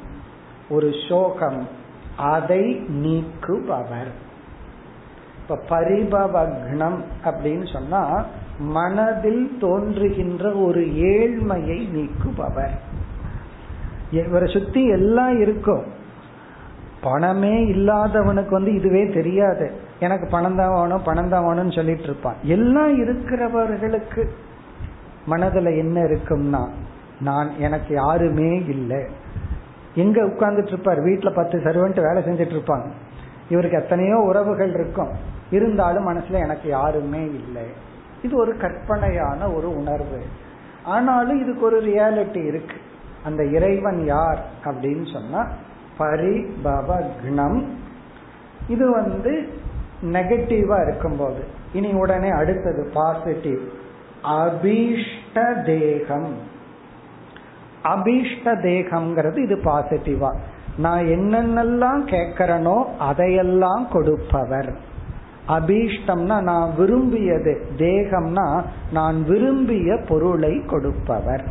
ஒரு 0.69 0.89
சோகம் 1.09 1.67
அதை 2.17 2.63
நீக்குபவர். 3.03 4.11
இப்ப 5.41 5.57
பரிபவக்னம் 5.69 6.99
அப்படின்னு 7.25 7.73
சொன்னா 7.73 8.25
மனதில் 8.59 9.57
தோன்றுகின்ற 9.59 10.51
ஒரு 10.51 10.81
ஏழ்மையை 10.81 11.87
நீக்குபவர். 11.93 12.77
இவரை 14.11 14.47
சுத்தி 14.53 14.87
எல்லாம் 14.87 15.39
இருக்கும். 15.39 15.83
பணமே 17.01 17.63
இல்லாதவனுக்கு 17.63 18.49
வந்து 18.49 18.73
இதுவே 18.73 19.07
தெரியாது. 19.07 19.71
எனக்கு 19.99 20.27
பணம் 20.31 20.55
தான் 20.55 20.73
வேணும் 20.73 21.03
பணம் 21.03 21.29
தான் 21.29 21.43
வேணும்னு 21.43 21.75
சொல்லிட்டு 21.75 22.03
இருப்பான். 22.03 22.35
எல்லாம் 22.43 23.03
இருக்கிறவர்களுக்கு 23.03 24.27
மனதுல 25.29 25.77
என்ன 25.77 26.01
இருக்கும்னா 26.03 26.67
நான் 27.19 27.51
எனக்கு 27.59 27.93
யாருமே 27.93 28.63
இல்லை. 28.63 29.05
எங்க 29.95 30.21
உட்கார்ந்துட்டு 30.21 30.67
இருப்பார்? 30.67 30.99
வீட்டுல 30.99 31.33
பத்து 31.35 31.59
சர்வெண்ட் 31.59 32.01
வேலை 32.01 32.23
செஞ்சுட்டு 32.23 32.59
இருப்பாங்க. 32.59 32.85
இவருக்கு 33.49 33.77
எத்தனையோ 33.77 34.17
உறவுகள் 34.17 34.73
இருக்கும். 34.73 35.09
இருந்தாலும் 35.51 36.07
மனசுல 36.07 36.43
எனக்கு 36.43 36.69
யாருமே 36.69 37.23
இல்லை. 37.23 37.65
இது 38.21 38.37
ஒரு 38.37 38.57
கற்பனையான 38.57 39.53
ஒரு 39.53 39.77
உணர்வு. 39.77 40.21
ஆனாலும் 40.83 41.41
இதுக்கு 41.41 41.65
ஒரு 41.65 41.83
ரியாலிட்டி 41.83 42.45
இருக்கு. 42.45 42.75
அந்த 43.25 43.45
இறைவன் 43.45 44.05
யார் 44.05 44.45
அப்படின்னு 44.65 45.13
சொன்னா 45.13 45.47
பரிபவக்னம் 45.99 47.63
இது 48.67 48.91
வந்து 48.91 49.49
நெகட்டிவா 50.01 50.87
இருக்கும்போது. 50.87 51.43
இனி 51.73 51.91
உடனே 51.91 52.29
அடுத்தது 52.29 52.89
பாசிட்டிவ் 52.93 53.59
அபீஷ்ட 54.23 55.63
தேகம். 55.65 56.35
அபீஷ்ட 57.83 58.45
தேகம்ங்கிறது 58.45 59.37
இது 59.37 59.55
பாசிட்டிவா 59.55 60.33
நான் 60.77 61.03
என்னென்னலாம் 61.03 62.01
கேட்கிறனோ 62.05 62.97
அதையெல்லாம் 62.97 63.87
கொடுப்பவர். 63.91 64.86
அபீஷ்டம்னா 65.47 66.41
நான் 66.41 66.75
விரும்பியது 66.77 67.53
தேகம்னா 67.77 68.63
நான் 68.91 69.23
விரும்பிய 69.23 69.97
பொருளை 70.07 70.65
கொடுப்பவர். 70.65 71.43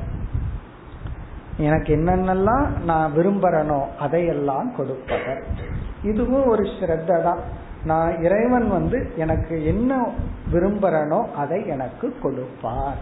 எனக்கு 1.59 1.97
என்னென்னலாம் 1.97 2.67
நான் 2.85 3.13
விரும்புறனோ 3.17 3.81
அதையெல்லாம் 3.99 4.73
கொடுப்பவர். 4.77 5.43
இதுவும் 6.03 6.47
ஒரு 6.47 6.63
ஸ்ரத்த 6.63 7.23
தான். 7.23 7.39
நான் 7.85 8.23
இறைவன் 8.23 8.71
வந்து 8.71 9.13
எனக்கு 9.17 9.65
என்ன 9.65 10.09
விரும்புறனோ 10.53 11.21
அதை 11.33 11.67
எனக்கு 11.67 12.15
கொடுப்பார். 12.23 12.99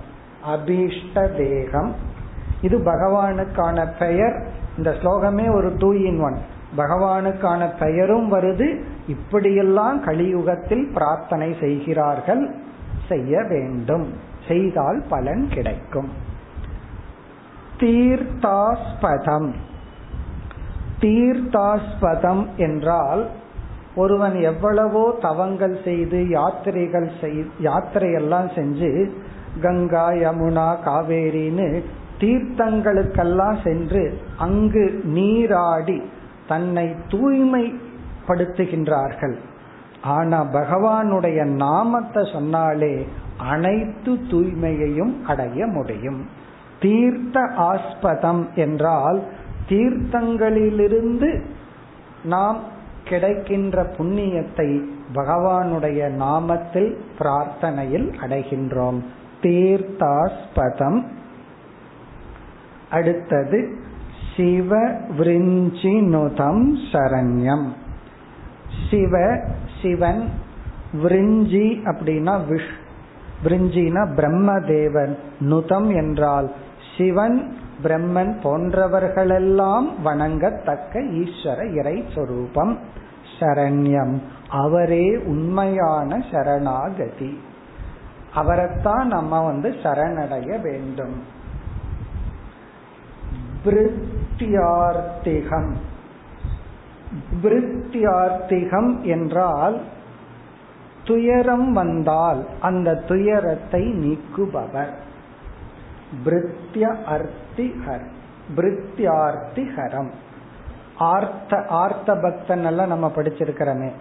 அபீஷ்ட 0.49 1.37
தேகம். 1.37 1.95
இது 2.61 2.79
பகவானுக்கான 2.79 3.87
பெயர். 3.99 4.37
இந்த 4.77 4.91
ஸ்லோகமே 4.91 5.55
ஒரு 5.55 5.77
டூ 5.79 5.93
இன் 5.93 6.21
ஒன் 6.21 6.39
பகவானுக்கான 6.77 7.79
பெயரும் 7.79 8.33
வருது. 8.33 8.81
இப்படியெல்லாம் 9.09 10.05
கலியுகத்தில் 10.05 10.93
பிரார்த்தனை 10.95 11.57
செய்கிறார்கள். 11.61 12.55
செய்ய 13.09 13.43
வேண்டும். 13.43 14.13
செய்தால் 14.49 15.03
பலன் 15.09 15.49
கிடைக்கும். 15.49 16.09
தீர்த்தாஸ்பதம். 17.81 19.55
தீர்த்தாஸ்பதம் 21.01 22.47
என்றால் 22.57 23.31
ஒருவன் 23.97 24.35
எவ்வளவோ 24.35 25.17
தவங்கள் 25.21 25.83
செய்து 25.85 26.27
யாத்திரைகள் 26.29 27.11
செய் 27.21 27.47
யாத்திரையெல்லாம் 27.63 28.49
செஞ்சு 28.55 29.11
கங்கா 29.61 30.11
யமுனா 30.11 30.77
காவேரின்னு 30.85 31.83
தீர்த்தங்களுக்கெல்லாம் 32.21 33.57
சென்று 33.65 34.21
அங்கு 34.39 35.01
நீராடி 35.05 36.03
தன்னை 36.49 36.95
தூய்மைப்படுத்துகின்றார்கள். 37.09 39.37
ஆனா 40.03 40.45
பகவானுடைய 40.45 41.45
நாமத்தை 41.45 42.29
சொன்னாலே 42.33 43.07
அனைத்து 43.37 44.13
தூய்மையையும் 44.13 45.23
அடைய 45.23 45.67
முடியும். 45.67 46.29
தீர்த்த 46.81 47.41
ஆஸ்பதம் 47.41 48.55
என்றால் 48.55 49.23
தீர்த்தங்களிலிருந்து 49.69 51.45
நாம் 52.25 52.61
கிடைக்கின்ற 53.05 53.83
புண்ணியத்தை 53.83 54.89
பகவானுடைய 55.15 56.19
நாமத்தில் 56.19 56.97
பிரார்த்தனையில் 57.19 58.13
அடைகின்றோம். 58.21 59.03
தீர்த்தாஸ்பதம். 59.43 61.07
அடுத்தது 62.91 63.79
சிவ 64.37 64.77
விரிஞ்சினுதம் 64.91 66.75
சரண்யம். 66.93 67.67
சிவ 68.91 69.41
சிவன் 69.83 70.29
விரிஞ்சி 71.03 71.79
அப்படின்னா 71.85 72.41
விஷ். 72.49 72.73
விரிஞ்சினா 73.45 74.09
பிரம்மதேவன் 74.17 75.17
நுதம் 75.41 75.95
என்றால் 75.95 76.53
சிவன் 76.99 77.57
பிரம்மன் 77.83 78.33
போன்றவர்களெல்லாம் 78.43 79.87
வணங்கத்தக்க 80.05 80.95
ஈஸ்வர 80.95 81.75
இறை 81.75 82.05
சொரூபம் 82.15 82.79
சரண்யம். 83.41 84.19
அவரே 84.49 85.17
உண்மையான 85.17 86.25
சரணாகதி. 86.33 87.41
அவரைத்தான் 88.35 89.07
நம்ம 89.07 89.45
வந்து 89.45 89.71
சரணடைய 89.71 90.61
வேண்டும். 90.61 91.43
பிருத்தியார்த்திகம் 93.65 95.73
பிரித்தியார்த்திகம் 97.43 99.03
என்றால் 99.03 99.81
துயரம் 101.05 101.73
வந்தால் 101.73 102.47
அந்த 102.61 102.95
துயரத்தை 102.95 103.83
நீக்குபவர். 103.83 104.93
பிருத்திய 106.25 106.75
அர்த்திஹர் 106.75 108.05
பிருத்தியார்த்திஹரம் 108.57 110.11
ஆர்த்த 110.99 111.65
ஆர்த்த 111.69 112.15
பக்தன் 112.15 112.65
எல்லாம் 112.65 112.89
நம்ம 112.89 113.13
படிச்சிருக்கிறோமே. 113.17 113.93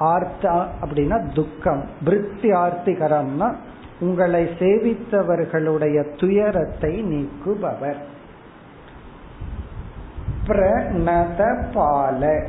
ஆர்த்தா 0.00 0.66
அப்படின்னா 0.80 1.32
துக்கம். 1.32 1.84
பிருத்தியார்த்திகரம்னா 2.04 3.54
உங்களை 4.00 4.50
சேவித்தவர்களுடைய 4.58 6.18
துயரத்தை 6.18 7.04
நீக்குபவர். 7.04 7.96
பிரணத 10.46 11.62
பால. 11.72 12.46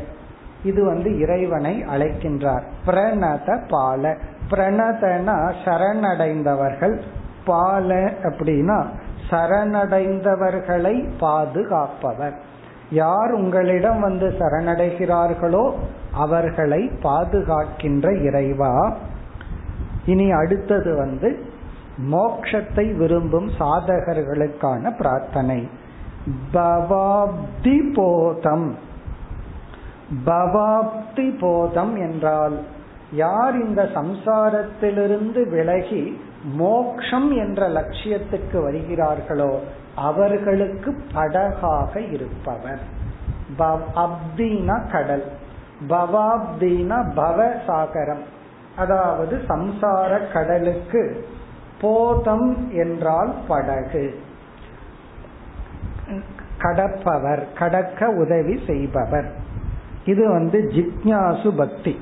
இது 0.63 0.85
வந்து 0.85 1.19
இறைவனை 1.19 1.83
அழைக்கின்றார். 1.83 2.61
பிரணத 2.85 3.59
பால. 3.69 4.15
பிரணதனா 4.49 5.53
சரணடைந்தவர்கள் 5.65 7.01
பால 7.45 7.95
அப்படின்னா 8.23 8.85
சரணடைந்தவர்களை 9.29 11.09
பாதுகாப்பவர். 11.19 12.39
யார் 12.89 13.31
உங்களிடம் 13.31 13.99
வந்து 13.99 14.35
சரணடைகிறார்களோ 14.39 15.73
அவர்களை 16.11 16.91
பாதுகாக்கின்ற 17.03 18.23
இறைவா. 18.23 18.95
இனி 20.05 20.31
அடுத்தது 20.31 20.95
வந்து 20.95 21.45
மோக்ஷத்தை 22.11 22.95
விரும்பும் 22.95 23.49
சாதகர்களுக்கான 23.59 24.97
பிரார்த்தனை. 24.97 25.67
பவாப்தி 26.53 27.93
போதம் 27.93 28.77
பவாப்தி 30.25 31.39
போதம் 31.39 31.95
என்றால் 31.97 32.57
யார் 33.11 33.55
இந்த 33.61 33.81
சம்சாரத்திலிருந்து 33.83 35.49
விலகி 35.49 36.21
மோக்ஷம் 36.57 37.31
என்ற 37.35 37.69
லட்சியத்துக்கு 37.69 38.57
வருகிறார்களோ 38.63 39.59
அவர்களுக்கு 39.95 40.91
படகாக 41.13 42.11
இருப்பவர். 42.11 42.83
அப்தீனா 43.95 44.77
கடல் 44.91 45.25
பவாப்தீனா 45.89 46.97
பவ 47.15 47.47
சாகரம். 47.67 48.23
அதாவது 48.75 49.41
சம்சார 49.47 50.31
கடலுக்கு 50.33 51.25
போதம் 51.81 52.71
என்றால் 52.71 53.33
படகு. 53.47 54.19
கடப்பவர் 56.57 57.47
கடக்க 57.57 58.09
உதவி 58.09 58.59
செய்பவர். 58.67 59.31
இது 60.05 60.29
வந்து 60.29 60.71
ஜிக்யாசு 60.73 61.55
பக்தி. 61.55 61.99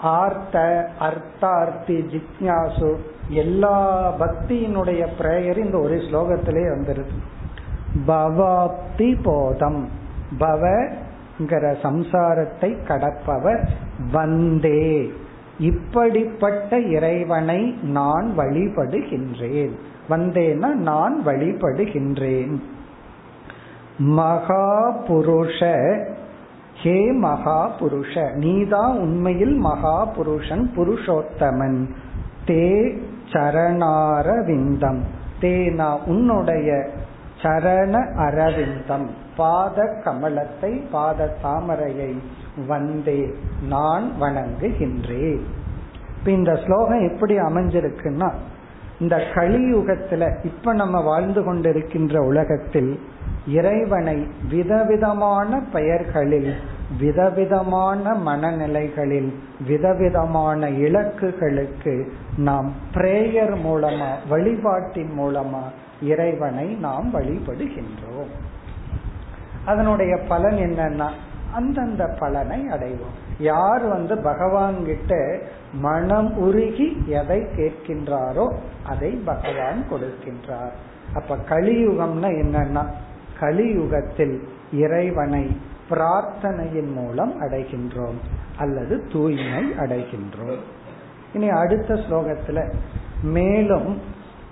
ஆர்த்த 0.00 0.88
அர்த்தார்த்தி 1.00 2.04
ஜிக்யாசு 2.14 2.96
எல்லா 3.28 4.12
பக்தியினுடைய 4.20 5.06
பிரேயர் 5.18 5.56
இந்த 5.56 5.78
ஒரு 5.78 5.94
ஸ்லோகத்திலே 5.94 6.72
வந்துருது. 6.74 7.14
பவாப்தி 8.06 9.22
போதம். 9.22 9.88
பவங்கிற 10.38 11.76
சம்சாரத்தை 11.82 12.84
கடப்பவர் 12.86 13.68
வந்தே. 14.12 15.12
இப்படிப்பட்ட 15.58 16.80
இறைவனை 16.80 17.78
நான் 17.82 18.34
வழிபடுகின்றேன். 18.38 19.70
வந்தேன்னா 20.08 20.74
நான் 20.74 21.26
வழிபடுகின்றேன். 21.26 22.60
மகா 23.98 24.90
புருஷ 25.08 25.60
ஹே 26.82 27.12
மகா 27.12 27.70
புருஷ 27.80 28.34
நீதான் 28.34 28.98
உண்மையில் 28.98 29.54
மகா 29.54 30.04
புருஷன் 30.04 30.70
புருஷோத்தமன். 30.76 31.86
தே 32.46 32.98
சரணாரவிந்தம் 33.30 35.00
தேனா 35.40 36.04
உன்னுடைய 36.06 36.88
சரண 37.42 38.16
அரவிந்தம். 38.16 39.06
பாத 39.36 40.02
கமலத்தை 40.04 40.90
பாத 40.90 41.36
தாமரையை 41.42 42.18
வந்தே 42.66 43.34
நான் 43.68 44.12
வணங்குகின்றேன். 44.20 45.40
இந்த 46.26 46.54
ஸ்லோகம் 46.54 47.10
எப்படி 47.12 47.38
அமைஞ்சிருக்குன்னா 47.38 48.32
இந்த 49.00 49.16
கலியுகத்துல 49.34 50.44
இப்ப 50.44 50.72
நம்ம 50.72 51.00
வாழ்ந்து 51.00 51.40
கொண்டிருக்கின்ற 51.40 52.18
உலகத்தில் 52.18 53.00
இறைவனை 53.46 54.26
விதவிதமான 54.48 55.60
பெயர்களில் 55.72 56.54
விதவிதமான 57.00 58.14
மனநிலைகளில் 58.14 59.34
விதவிதமான 59.66 60.68
இலக்குகளுக்கு 60.68 62.08
நாம் 62.36 62.72
பிரேயர் 62.94 63.54
மூலமா 63.64 64.10
வழிபாட்டின் 64.28 65.12
மூலமா 65.18 65.62
இறைவனை 66.02 66.66
நாம் 66.66 67.14
வழிபடுகின்றோம். 67.14 68.32
அதனுடைய 69.64 70.16
பலன் 70.28 70.54
என்னன்னா 70.54 71.10
அந்தந்த 71.52 72.06
பலனை 72.18 72.66
அடைவோம். 72.66 73.18
யார் 73.38 73.84
வந்து 73.88 74.18
பகவான் 74.18 74.84
கிட்ட 74.84 75.38
மனம் 75.72 76.36
உருகி 76.38 77.06
எதை 77.06 77.40
கேட்கின்றாரோ 77.40 78.52
அதை 78.84 79.10
பகவான் 79.10 79.84
கொடுக்கின்றார். 79.90 80.74
அப்ப 81.14 81.36
கலியுகம்னா 81.48 82.28
என்னன்னா 82.42 82.86
கலியுகத்தில் 83.40 84.42
இறைவனை 84.72 85.60
பிரார்த்தனையின் 85.90 86.92
மூலம் 86.92 87.42
அடைகின்றோம் 87.42 88.18
அல்லது 88.58 89.06
தூய்மை 89.12 89.72
அடைகின்றோம். 89.78 90.58
இனி 91.32 91.48
அடுத்த 91.48 91.94
ஸ்லோகத்துல 91.94 92.72
மேலும் 93.22 94.00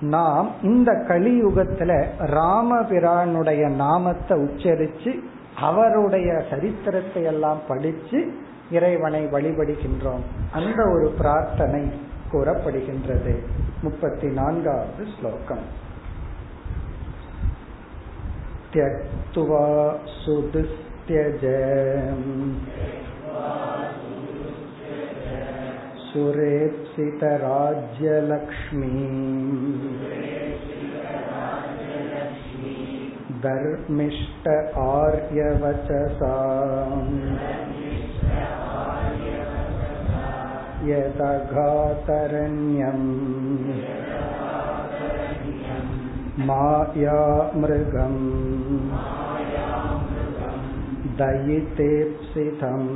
நாம் 0.01 0.51
இந்த 0.63 0.93
கலியுகத்துல 0.93 2.05
ராமபிரானுடைய 2.21 3.69
நாமத்தை 3.69 4.39
உச்சரித்து 4.39 5.19
அவருடைய 5.57 6.45
சரித்திரத்தை 6.51 7.23
எல்லாம் 7.23 7.59
படிச்சு 7.69 8.33
இறைவனை 8.71 9.27
வழிபடுகின்றோம். 9.27 10.25
அந்த 10.53 10.89
ஒரு 10.89 11.15
பிரார்த்தனை 11.19 11.91
கூறப்படுகின்றது. 12.33 13.39
முப்பத்தி 13.83 14.29
நான்காவது 14.29 15.05
ஸ்லோகம். 15.21 15.91
त्यक्त्वा 18.75 19.65
सुदुस्त्यज 20.19 21.43
सुरेप्सितराज्यलक्ष्मी 26.05 28.89
धर्मिष्ट 33.45 34.49
आर्यवचसा 34.83 36.35
यदघातरण्यम् 40.91 43.09
मायामृगम् 46.50 48.22
दयितेप्सितम् 51.20 52.90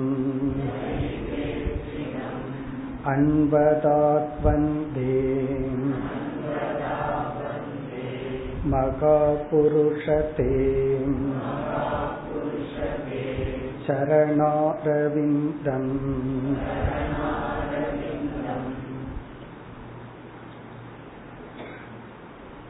अन्वदात्वन्दे 3.14 5.16
मगापुरुषते 8.74 10.52
चरणारविन्दम् 13.88 15.90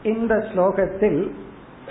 இந்த 0.07 0.35
ஸ்லோகத்தில் 0.35 1.31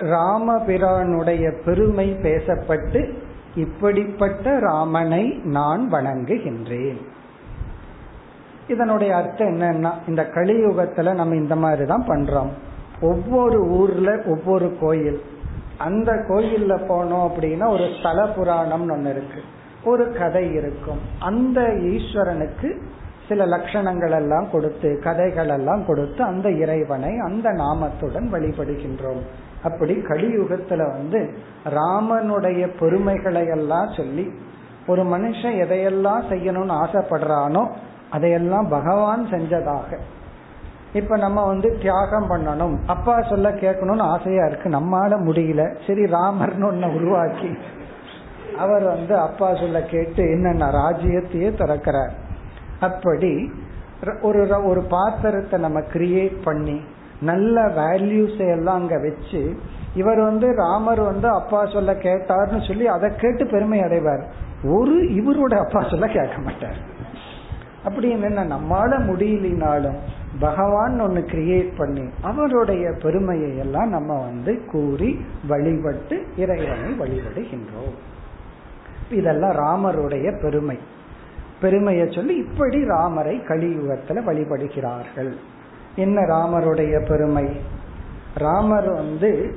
ராமபிரானுடைய 0.00 1.64
பெருமை 1.64 2.16
பேசப்பட்டு 2.22 3.14
இப்படிப்பட்ட 3.54 4.58
ராமனை 4.58 5.40
நான் 5.44 5.92
வணங்குகின்றேன். 5.92 7.00
இதனுடைய 8.68 9.16
அர்த்தம் 9.16 9.54
என்னன்னா 9.54 9.90
இந்த 10.08 10.22
கலியுகத்துல 10.34 11.14
நம்ம 11.14 11.34
இந்த 11.34 11.56
மாதிரி 11.56 11.84
தான் 11.86 12.04
பண்றோம். 12.08 12.50
ஒவ்வொரு 13.00 13.60
ஊர்ல 13.68 14.22
ஒவ்வொரு 14.26 14.76
கோயில். 14.80 15.20
அந்த 15.78 16.12
கோயில்ல 16.12 16.74
போனோம் 16.88 17.28
அப்படின்னா 17.28 17.68
ஒரு 17.68 17.88
ஸ்தல 17.98 18.26
புராணம் 18.26 18.90
ஒன்று 18.90 19.10
இருக்கு. 19.10 19.40
ஒரு 19.84 20.12
கதை 20.12 20.52
இருக்கும். 20.52 20.98
அந்த 21.18 21.60
ஈஸ்வரனுக்கு 21.60 22.80
சில 23.28 23.46
லட்சணங்கள் 23.46 24.10
எல்லாம் 24.10 24.50
கொடுத்து 24.50 25.00
கதைகள் 25.02 25.48
எல்லாம் 25.48 25.86
கொடுத்து 25.86 26.24
அந்த 26.24 26.50
இறைவனை 26.50 27.18
அந்த 27.18 27.50
நாமத்துடன் 27.50 28.28
வழிபடுகின்றோம். 28.32 29.20
அப்படி 29.62 29.94
கலியுகத்துல 29.94 30.92
வந்து 30.92 31.38
ராமனுடைய 31.64 32.78
பெருமைகளை 32.80 33.46
எல்லாம் 33.46 33.92
சொல்லி 33.96 34.30
ஒரு 34.86 35.02
மனுஷன் 35.02 35.58
எதையெல்லாம் 35.64 36.22
செய்யணும்னு 36.30 36.76
ஆசைப்படுறானோ 36.84 37.70
அதையெல்லாம் 38.10 38.68
பகவான் 38.68 39.26
செஞ்சதாக. 39.30 39.98
இப்ப 40.92 41.16
நம்ம 41.16 41.46
வந்து 41.46 41.78
தியாகம் 41.80 42.30
பண்ணணும். 42.30 42.78
அப்பா 42.86 43.22
சொல்ல 43.22 43.50
கேட்கணும்னு 43.50 44.00
ஆசையா 44.00 44.46
இருக்கு. 44.46 44.70
நம்மால 44.70 45.08
முடியல. 45.08 45.76
சரி 45.86 46.02
ராமர்னு 46.02 46.70
ஒன்ன 46.70 46.94
உருவாக்கி. 46.94 47.58
அவர் 48.58 48.82
வந்து 48.82 49.18
அப்பா 49.18 49.54
சொல்ல 49.54 49.82
கேட்டு 49.82 50.22
என்னென்ன 50.22 50.66
ராஜ்யத்தையே 50.66 51.50
திறக்கிறார். 51.50 52.10
அப்படி 52.80 53.52
ஒரு 54.22 54.64
ஒரு 54.64 54.82
பாத்திரத்தை 54.82 55.60
நம்ம 55.60 55.80
கிரியேட் 55.80 56.42
பண்ணி 56.44 56.80
நல்ல 57.20 57.60
வேல்யூஸ் 57.60 58.50
எல்லாம் 58.50 58.74
அங்க 58.74 58.98
வச்சு 58.98 59.56
இவர் 59.94 60.20
வந்து 60.20 60.54
ராமர் 60.54 61.00
வந்து 61.00 61.28
அப்பா 61.28 61.66
சொல்ல 61.66 61.92
கேட்டார்னு 61.92 62.66
சொல்லி 62.66 62.86
அதை 62.86 63.10
கேட்டு 63.16 63.46
பெருமை 63.46 63.80
அடைவார். 63.80 64.24
ஒரு 64.64 64.96
இவரோட 65.02 65.54
அப்பா 65.58 65.80
சொல்ல 65.80 66.06
கேட்க 66.06 66.38
மாட்டார். 66.38 66.76
அப்படி 67.84 68.10
என்ன 68.10 68.44
நம்மால 68.44 68.98
முடியலினாலும் 69.08 69.96
பகவான் 70.40 71.00
ஒன்னு 71.00 71.20
கிரியேட் 71.20 71.76
பண்ணி 71.76 72.10
அவருடைய 72.22 72.92
பெருமையை 73.02 73.58
எல்லாம் 73.58 73.88
நம்ம 73.88 74.24
வந்து 74.24 74.64
கூறி 74.64 75.24
வழிபட்டு 75.48 76.26
இறைவனை 76.36 76.92
வழிபடுகின்றோம். 76.98 77.96
இதெல்லாம் 79.10 79.50
ராமருடைய 79.50 80.42
பெருமை. 80.42 80.78
பெருமையை 81.60 82.08
சொல்லி 82.10 82.36
இப்படி 82.36 82.84
ராமரை 82.84 83.36
கலியுகத்துல 83.36 84.24
வழிபடுகிறார்கள். 84.26 85.32
என்ன 85.96 86.20
ராமருடைய 86.20 87.08
பெருமை? 87.08 87.60
ராமர் 88.34 88.92
வந்து 88.92 89.56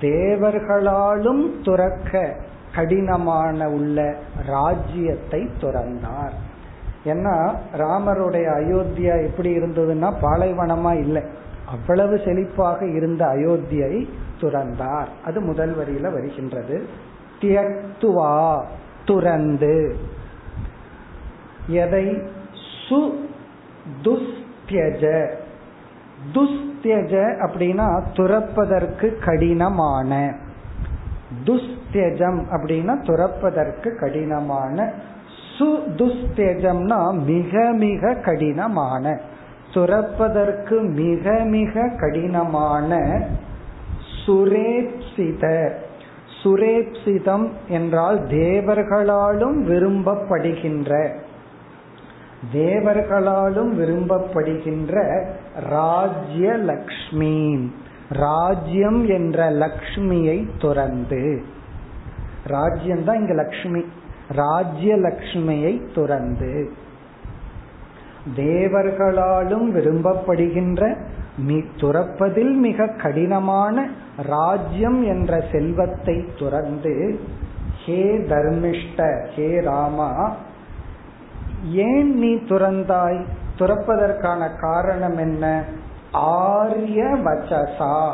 தேவர்களாலும் 0.00 1.64
துறக்க 1.64 2.36
கடினமான 2.74 3.68
உள்ள 3.68 4.14
ராஜ்யத்தை 4.46 5.48
துறந்தார். 5.60 6.32
ஏன்னா 7.04 7.54
ராமருடைய 7.76 8.46
அயோத்தியா 8.48 9.26
எப்படி 9.26 9.58
இருந்ததுன்னா 9.58 10.12
பாலைவனமா 10.22 10.98
இல்லை. 10.98 11.22
அவ்வளவு 11.66 12.16
செழிப்பாக 12.16 12.94
இருந்த 12.94 13.26
அயோத்தியை 13.26 14.08
துறந்தார். 14.40 15.06
அது 15.24 15.40
முதல் 15.40 15.76
வரியில 15.76 16.12
வருகின்றது. 16.12 16.86
தியக்துவா 17.40 18.64
துறந்து. 19.04 19.96
எதை? 21.66 22.22
சு 22.88 23.10
துஸ்தியஜ. 24.02 25.28
துஸ்தியஜ 26.34 27.36
அப்படின்னா 27.38 28.02
துறப்பதற்கு 28.12 29.18
கடினமான. 29.24 30.34
துஸ்தியஜம் 31.44 32.42
அப்படின்னா 32.50 33.02
துறப்பதற்கு 33.02 33.98
கடினமான. 33.98 34.92
சு 35.58 35.78
துஸ்தியஜம்னா 35.96 37.24
மிக 37.24 37.72
மிக 37.72 38.14
கடினமான. 38.14 39.20
துறப்பதற்கு 39.74 40.80
மிக 40.80 41.44
மிக 41.44 41.88
கடினமான 42.00 43.20
சுரேப்சித. 44.26 45.72
சுரேப்சிதம் 46.42 47.48
என்றால் 47.68 48.22
தேவர்களாலும் 48.22 49.62
விரும்பப்படுகின்ற. 49.62 51.10
தேவர்களாலும் 52.52 53.72
விரும்பப்படுகின்ற 53.78 55.24
ராஜ்ய 55.60 56.52
லக்ஷ்மி 56.52 57.70
ராஜ்யம் 58.08 59.06
என்ற 59.06 59.50
லக்ஷ்மியை 59.50 60.48
துறந்து. 60.58 61.42
ராஜ்யம் 62.46 63.04
தான் 63.04 63.16
இங்க 63.16 63.32
லக்ஷ்மி. 63.32 63.84
ராஜ்ய 64.28 64.96
லக்ஷ்மியை 64.96 65.92
துறந்து. 65.94 66.70
தேவர்களாலும் 68.36 69.74
விரும்பப்படுகின்ற 69.74 70.96
துறப்பதில் 71.80 72.52
மிக 72.52 72.86
கடினமான 72.86 73.88
ராஜ்யம் 74.16 75.02
என்ற 75.02 75.44
செல்வத்தை 75.52 76.24
துறந்து 76.38 77.20
ஹே 77.84 78.16
தர்மிஷ்ட 78.28 79.26
ஹே 79.26 79.60
ராமா 79.60 80.36
ஏன் 81.70 82.18
நீ 82.18 82.34
துறந்தாய்? 82.34 83.24
துறப்பதற்கான 83.58 84.60
காரணம் 84.60 85.18
என்ன? 85.18 85.64
ஆரிய 86.12 87.04
வச்சசா. 87.04 88.12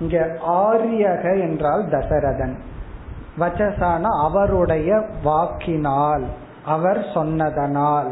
இங்க 0.00 0.36
ஆரியக 0.48 1.40
என்றால் 1.40 1.86
தசரதன். 1.86 2.54
வச்சசான 3.38 4.02
அவருடைய 4.02 5.04
வாக்கினால் 5.22 6.24
அவர் 6.64 6.98
சொன்னதனால். 6.98 8.10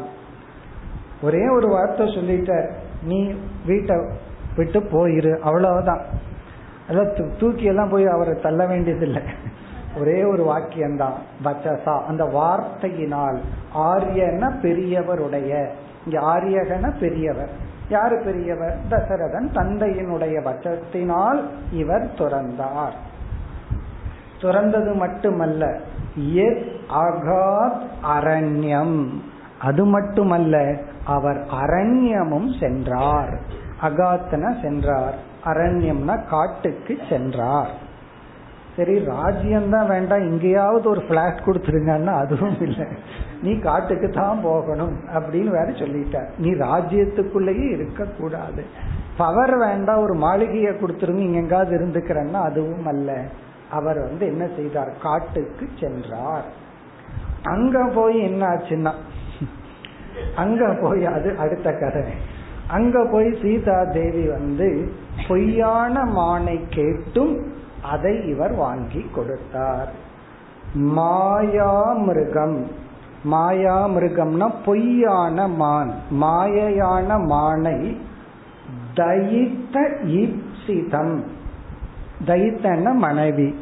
ஒரே 1.23 1.49
ஒரு 1.49 1.69
வார்த்தை 1.69 2.07
சொல்லிட்ட 2.07 2.71
நீ 3.03 3.35
வீட்டை 3.67 3.97
விட்டு 4.57 4.81
போயிரு 4.81 5.39
அவ்வளவுதான். 5.39 6.01
அதான் 6.89 7.39
தூக்கி 7.39 7.65
எல்லாம் 7.65 7.89
போய் 7.89 8.07
அவரை 8.07 8.41
தள்ள 8.43 8.67
வேண்டியதில்லை. 8.67 9.23
ஒரே 9.99 10.25
ஒரு 10.25 10.45
வாக்கியம்தான் 10.45 11.13
வச்சசா 11.45 12.05
அந்த 12.05 12.25
வார்த்தையினால் 12.25 13.39
ஆரியன 13.75 14.51
பெரியவருடைய 14.61 15.69
இங்க 16.05 16.21
ஆரியகன 16.21 16.99
பெரியவர். 16.99 17.73
யாரு 17.89 18.23
பெரியவர்? 18.25 18.79
தசரதன் 18.89 19.49
தந்தையினுடைய 19.55 20.43
வச்சத்தினால் 20.43 21.45
இவர் 21.71 22.11
துறந்தார். 22.15 22.93
துறந்தது 24.41 24.95
மட்டுமல்ல 24.95 25.79
அகாத் 26.89 27.81
அரண்யம். 28.03 29.09
அது 29.61 29.85
மட்டுமல்ல 29.85 30.77
அவர் 31.05 31.47
அரண்யமும் 31.51 32.53
சென்றார். 32.61 33.41
அகாத்தன 33.83 34.63
சென்றார். 34.63 35.15
அரண்யம்னா 35.45 36.29
காட்டுக்கு 36.29 36.99
சென்றார். 37.09 37.84
சரி 38.77 38.99
ராஜ்யம் 38.99 39.71
தான் 39.71 39.87
வேண்டாம் 39.87 40.21
எங்கேயாவது 40.21 40.89
ஒரு 40.89 41.01
பிளாட் 41.01 41.45
கொடுத்துருங்கன்னா 41.47 42.15
அதுவும் 42.23 42.57
இல்லை. 42.61 42.87
நீ 43.43 43.59
காட்டுக்கு 43.59 44.11
தான் 44.11 44.41
போகணும் 44.43 44.97
அப்படின்னு 45.15 45.51
வேற 45.51 45.69
சொல்லிட்ட. 45.71 46.21
நீ 46.39 46.51
ராஜ்யத்துக்குள்ளேயே 46.53 47.67
இருக்கக்கூடாது. 47.71 48.65
பவர் 49.17 49.59
வேண்டாம் 49.59 50.03
ஒரு 50.03 50.15
மாளிகையை 50.15 50.73
கொடுத்துருங்க 50.73 51.19
இங்க 51.19 51.39
எங்காவது 51.39 51.73
இருந்துக்கிறேன்னா 51.79 52.41
அதுவும் 52.43 52.87
அல்ல. 52.87 53.25
அவர் 53.71 53.99
வந்து 54.01 54.27
என்ன 54.27 54.49
செய்தார்? 54.57 54.91
காட்டுக்கு 55.03 55.69
சென்றார். 55.81 56.45
அங்க 57.43 57.91
போய் 57.95 58.19
என்ன 58.21 58.47
ஆச்சுன்னா 58.47 58.93
அங்க 60.35 60.79
போய் 60.83 61.07
அது 61.07 61.37
அடுத்த 61.39 61.73
கதை. 61.73 62.03
அங்க 62.69 63.07
போய் 63.13 63.29
சீதா 63.43 63.91
தேவி 63.93 64.29
வந்து 64.29 64.69
பொய்யான 65.29 66.05
மானை 66.05 66.61
கேட்டும் 66.69 67.35
அதை 67.91 68.29
இவர் 68.29 68.55
வாங்கி 68.55 69.07
கொடுத்தார். 69.15 69.93
மாயா 70.75 71.93
மிருகம் 71.93 72.71
மாயா 73.25 73.89
மிருகம்னா 73.89 74.53
பொய்யான 74.65 75.49
மான். 75.49 75.93
மாயையான 76.21 77.19
மானை 77.31 77.97
தயித்த 78.97 79.75
ஈப்சிதம். 80.07 81.21
தைத்தன 82.27 82.95
மனைவி. 82.95 83.55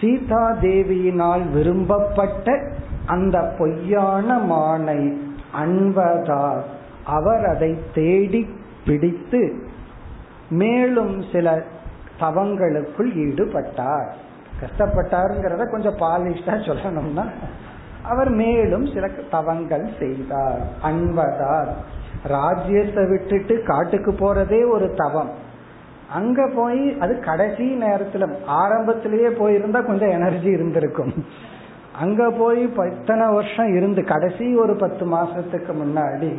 சீதா 0.00 0.52
தேவியினால் 0.52 1.50
விரும்பப்பட்ட 1.52 2.72
அந்த 3.06 3.54
பொய்யான 3.58 4.38
மானை 4.38 5.18
அன்பதா. 5.64 6.60
அவர் 7.04 7.44
அதை 7.44 7.78
தேடி 7.94 8.48
பிடித்து 8.86 9.68
மேலும் 10.50 11.24
சில 11.32 11.62
தவங்களுக்குள் 12.24 13.10
ஈடுபட்டார். 13.24 14.10
கஷ்டப்பட்டாருங்கிறத 14.60 15.62
கொஞ்சம் 15.70 16.00
பாலிஷ்டா 16.02 16.54
சொல்லணும்னா 16.68 17.24
அவர் 18.02 18.30
மேலும் 18.30 18.86
சில 18.94 19.04
தவங்கள் 19.30 19.86
செய்தார். 19.98 20.62
அன்பதார். 20.82 21.70
ராஜ்யத்தை 22.26 23.02
விட்டுட்டு 23.06 23.54
காட்டுக்கு 23.62 24.12
போறதே 24.12 24.60
ஒரு 24.70 24.86
தவம். 24.96 25.32
அங்க 26.12 26.40
போய் 26.54 26.82
அது 27.00 27.14
கடைசி 27.20 27.66
நேரத்துல 27.80 28.24
ஆரம்பத்திலேயே 28.46 29.30
போயிருந்தா 29.40 29.80
கொஞ்சம் 29.86 30.14
எனர்ஜி 30.18 30.50
இருந்திருக்கும். 30.50 31.12
அங்க 32.00 32.22
போய் 32.30 32.62
இத்தனை 32.92 33.26
வருஷம் 33.34 33.70
இருந்து 33.76 34.02
கடைசி 34.04 34.46
ஒரு 34.56 34.74
பத்து 34.76 35.04
மாசத்துக்கு 35.12 35.72
முன்னாடி 35.82 36.30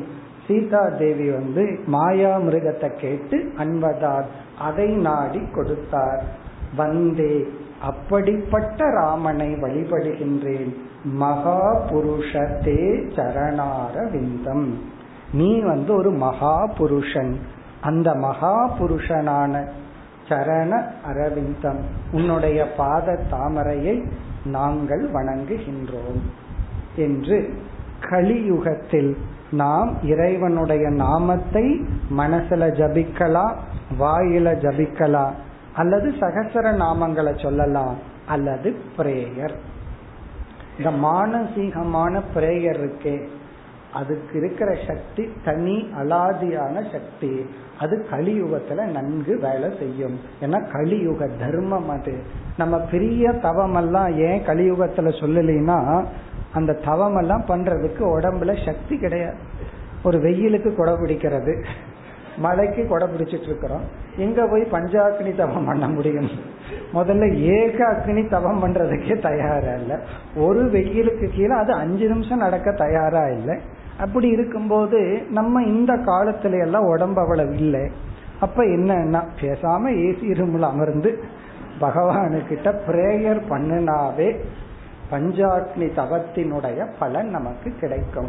சீதா 0.47 0.81
தேவி 0.99 1.27
வந்து 1.29 1.79
மாயா 1.85 2.37
மிருகத்தை 2.37 2.89
கேட்டு 2.95 3.37
அன்பதார் 3.57 4.25
அதை 4.59 4.87
நாடி 5.07 5.41
கொடுத்தார். 5.55 6.23
வந்தே 6.75 7.35
அப்படிப்பட்ட 7.81 8.89
ராமனை 8.89 9.47
வழிபடுகின்றேன். 9.53 10.71
மகா 11.03 11.61
புருஷத்தே 11.89 12.81
சரணார 13.15 13.95
விந்தம் 14.13 14.67
நீ 15.33 15.61
வந்து 15.61 15.95
ஒரு 15.95 16.11
மகா 16.11 16.55
புருஷன் 16.77 17.33
அந்த 17.81 18.15
மகா 18.15 18.55
புருஷனான 18.79 19.63
சரண 20.29 20.71
அரவிந்தம் 21.11 21.81
உன்னுடைய 22.11 22.59
பாத 22.77 23.17
தாமரையை 23.31 23.95
நாங்கள் 24.45 25.03
வணங்குகின்றோம். 25.11 26.21
என்று 26.95 27.37
கலியுகத்தில் 28.09 29.17
நாம் 29.51 29.97
இறைவனுடைய 30.03 30.89
நாமத்தை 30.89 31.81
மனசுல 32.17 32.67
ஜபிக்கலாம் 32.71 33.53
வாயில 33.99 34.55
ஜபிக்கலாம் 34.55 35.31
அல்லது 35.73 36.09
சகசர 36.09 36.73
நாமங்களை 36.73 37.41
சொல்லலாம் 37.41 37.95
அல்லது 38.25 38.75
பிரேயர் 38.97 39.53
இந்த 40.77 40.89
மானசீகமான 40.89 42.21
பிரேயர் 42.35 42.89
இருக்கே. 42.89 43.25
அதுக்கு 43.93 44.37
இருக்கிற 44.37 44.75
சக்தி 44.87 45.29
தனி 45.43 45.87
அலாதியான 46.01 46.91
சக்தி. 46.91 47.45
அது 47.79 48.05
கலியுகத்துல 48.11 48.85
நன்கு 48.85 49.39
வேலை 49.39 49.77
செய்யும். 49.79 50.19
ஏன்னா 50.41 50.71
கலியுக 50.71 51.29
தர்மம் 51.39 51.89
அது. 51.89 52.23
நம்ம 52.57 52.77
பெரிய 52.77 53.29
தவமெல்லாம் 53.31 54.15
ஏன் 54.15 54.41
கலியுகத்துல 54.41 55.09
சொல்லலைன்னா 55.19 56.05
அந்த 56.55 56.73
தவம் 56.73 57.17
எல்லாம் 57.17 57.45
பண்றதுக்கு 57.47 58.03
உடம்புல 58.17 58.65
சக்தி 58.65 58.97
கிடையாது. 58.97 59.37
ஒரு 60.03 60.19
வெயிலுக்கு 60.19 60.75
கொடை 60.75 60.93
பிடிக்கிறது. 60.93 61.63
மழைக்கு 62.37 62.87
கொடை 62.87 63.07
பிடிச்சிட்டு 63.07 63.43
இருக்கிறோம். 63.43 63.81
எங்க 64.17 64.47
போய் 64.47 64.61
பஞ்சாக்னி 64.61 65.35
தவம் 65.35 65.65
பண்ண 65.65 65.87
முடியும். 65.87 66.29
முதல்ல 66.93 67.33
ஏக 67.33 67.77
அக்னி 67.91 68.29
தவம் 68.29 68.63
பண்றதுக்கே 68.63 69.21
தயாரா 69.21 69.73
இல்லை. 69.73 69.95
ஒரு 70.35 70.69
வெயிலுக்கு 70.69 71.27
கீழே 71.27 71.55
அது 71.55 71.73
அஞ்சு 71.73 72.07
நிமிஷம் 72.07 72.37
நடக்க 72.37 72.71
தயாரா 72.71 73.27
இல்லை. 73.27 73.57
அப்படி 73.99 74.27
இருக்கும்போது 74.27 75.21
நம்ம 75.29 75.63
இந்த 75.63 75.93
காலத்துல 75.93 76.61
எல்லாம் 76.61 76.85
உடம்பு 76.85 77.21
அவ்வளவு 77.21 77.55
இல்லை. 77.55 77.91
அப்ப 78.39 78.63
என்னன்னா 78.63 79.23
பேசாம 79.41 79.83
ஏசி 80.05 80.33
ரூம்ல 80.33 80.59
அமர்ந்து 80.59 81.23
பகவானுக்கிட்ட 81.81 82.73
பிரேயர் 82.87 83.41
பண்ணினாவே 83.49 84.39
பஞ்சாக்னி 85.11 85.89
தவத்தினுடைய 85.95 86.93
பலன் 86.99 87.29
நமக்கு 87.29 87.73
கிடைக்கும். 87.79 88.27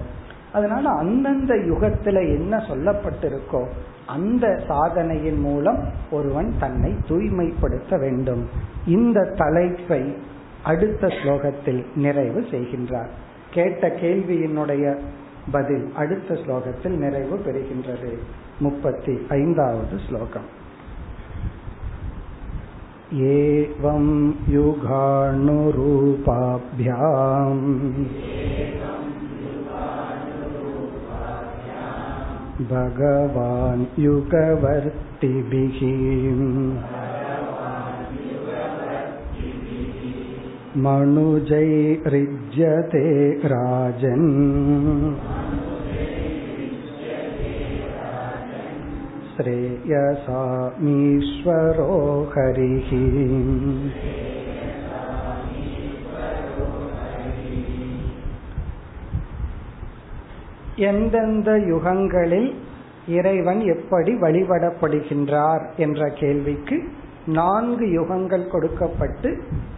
அதனால 0.52 0.88
அந்தந்த 0.88 1.54
யுகத்துல 1.54 2.14
என்ன 2.14 2.56
சொல்லப்பட்டிருக்கோ 2.56 3.66
அந்த 4.06 4.60
சாதனையின் 4.68 5.38
மூலம் 5.38 5.88
ஒருவன் 6.10 6.54
தன்னை 6.60 6.94
தூய்மைப்படுத்த 7.08 7.98
வேண்டும். 7.98 8.48
இந்த 8.86 9.34
தலைப்பை 9.36 10.16
அடுத்த 10.64 11.06
ஸ்லோகத்தில் 11.06 11.84
நிறைவு 11.94 12.40
செய்கின்றார். 12.40 13.08
கேட்ட 13.50 13.88
கேள்வியினுடைய 13.88 15.00
பதில் 15.52 15.92
அடுத்த 15.96 16.34
ஸ்லோகத்தில் 16.34 16.96
நிறைவு 16.96 17.36
பெறுகின்றது. 17.36 18.16
முப்பத்தி 18.58 19.26
ஐந்தாவது 19.28 19.98
ஸ்லோகம். 20.08 20.55
एवं 23.29 24.05
युगाणुरूपाभ्याम् 24.49 25.27
भगवान् 32.71 33.85
युगवर्तिभिः 34.03 35.79
मनुजैरिज्यते 40.83 41.95
राजन् 43.53 44.27
श्रेयसामीश्वरो 49.35 50.77
हरिः 52.33 52.89
எந்தெந்த 60.81 61.49
யுகங்களில் 61.67 62.49
இறைவன் 63.07 63.61
எப்படி 63.67 64.11
வழிபடப்படுகின்றார் 64.15 65.63
என்ற 65.77 66.07
கேள்விக்கு 66.11 66.75
நான்கு 67.25 67.85
யுகங்கள் 67.91 68.45
கொடுக்கப்பட்டு 68.47 69.29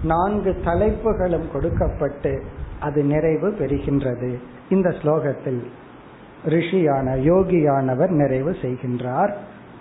நான்கு 0.04 0.52
தலைப்புகளும் 0.66 1.48
கொடுக்கப்பட்டு 1.52 2.34
அது 2.80 3.04
நிறைவு 3.04 3.50
பெறுகின்றது 3.52 4.30
இந்த 4.70 4.90
ஸ்லோகத்தில் 4.90 5.62
ரிஷியான 6.45 7.17
யோகியானவர் 7.21 8.09
நிறைவு 8.09 8.51
செய்கின்றார். 8.51 9.33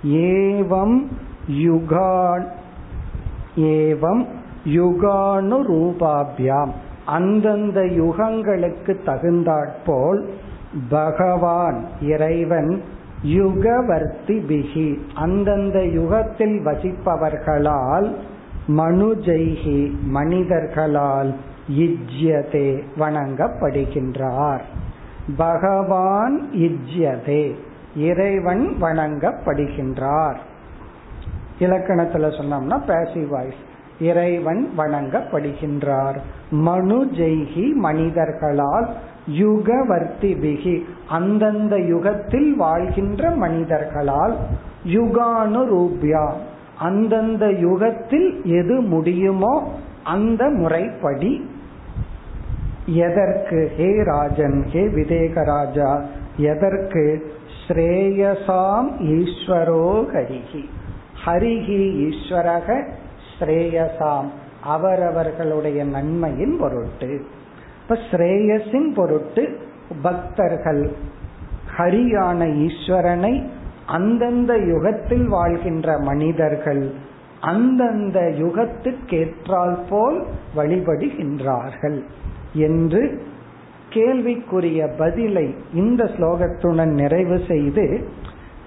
ஏவம் 0.04 1.08
யுகான் 1.52 2.46
ஏவம் 3.56 4.26
யுகானு 4.66 5.58
ரூபாபியாம் 5.72 6.70
அந்தந்த 7.06 7.82
யுகங்களுக்கு 7.82 9.04
தகுந்தாற்போல் 9.06 10.30
பகவான் 10.90 11.86
இறைவன் 12.02 12.82
யுகவர்த்தி 13.24 14.40
பிகி 14.40 15.00
அந்தந்த 15.16 15.86
யுகத்தில் 15.86 16.66
வசிப்பவர்களால் 16.66 18.16
மனுஜைகி 18.68 19.92
மனிதர்களால் 20.04 21.36
இஜ்யதே 21.70 22.82
வணங்கப்படுகின்றார். 23.00 24.62
பகவான் 25.36 26.50
இஜ்யதே. 26.54 27.56
இறைவன் 27.96 28.78
வணங்கப்படுகின்றார். 28.82 30.36
இலக்கணத்துல 31.60 32.28
சொன்னோம்னா 32.40 32.80
பேசிவ் 32.88 33.28
வாய்ஸ் 33.28 33.62
இறைவன் 34.00 34.70
வணங்கப்படுகின்றார். 34.78 36.18
மனு 36.52 37.06
ஜெய்கி 37.06 37.74
மனிதர்களால் 37.74 38.88
யுகவர்த்தி 39.40 40.34
பிகி 40.36 40.84
அந்தந்த 41.10 41.80
யுகத்தில் 41.80 42.56
வாழ்கின்ற 42.56 43.30
மனிதர்களால் 43.30 44.36
யுகானு 44.88 45.66
ரூபியா 45.74 46.32
அந்தந்த 46.80 47.52
யுகத்தில் 47.52 48.44
எது 48.44 48.82
முடியுமோ 48.82 49.74
அந்த 50.04 50.50
முறைப்படி 50.50 51.50
எதற்கு? 52.88 53.72
ஹே 53.78 54.04
ராஜன் 54.04 54.66
ஹே 54.66 54.88
விதேகராஜா 54.88 56.06
எதற்கு? 56.38 57.34
ஸ்ரேயசாம் 57.68 58.90
ஈஸ்வரோ 59.02 60.06
ஹரிஹி. 60.14 60.70
ஹரிஹி 61.26 62.10
ஈஸ்வரக 62.10 62.88
ஸ்ரேயசாம். 63.40 64.26
அவரவர்களுடைய 64.64 65.86
நன்மையின் 65.86 66.58
பொருட்டு. 66.60 67.26
இப்ப 67.82 67.98
ஸ்ரேயஸின் 68.12 68.94
பொருட்டு 68.94 69.60
பக்தர்கள் 70.02 70.94
ஹரியான 71.78 72.68
ஈஸ்வரனை 72.68 73.46
அந்தந்த 73.86 74.58
யுகத்தில் 74.58 75.28
வாழ்கின்ற 75.28 75.98
மனிதர்கள் 75.98 76.92
அந்தந்த 77.42 78.20
யுகத்திற்கேற்றால் 78.20 79.78
போல் 79.90 80.26
வழிபடுகின்றார்கள். 80.56 82.04
என்று 82.54 83.22
கேள்விக்குரிய 83.90 84.88
பதிலை 84.98 85.56
இந்த 85.74 86.04
ஸ்லோகத்துடன் 86.04 86.94
நிறைவு 86.94 87.42
செய்து 87.48 88.08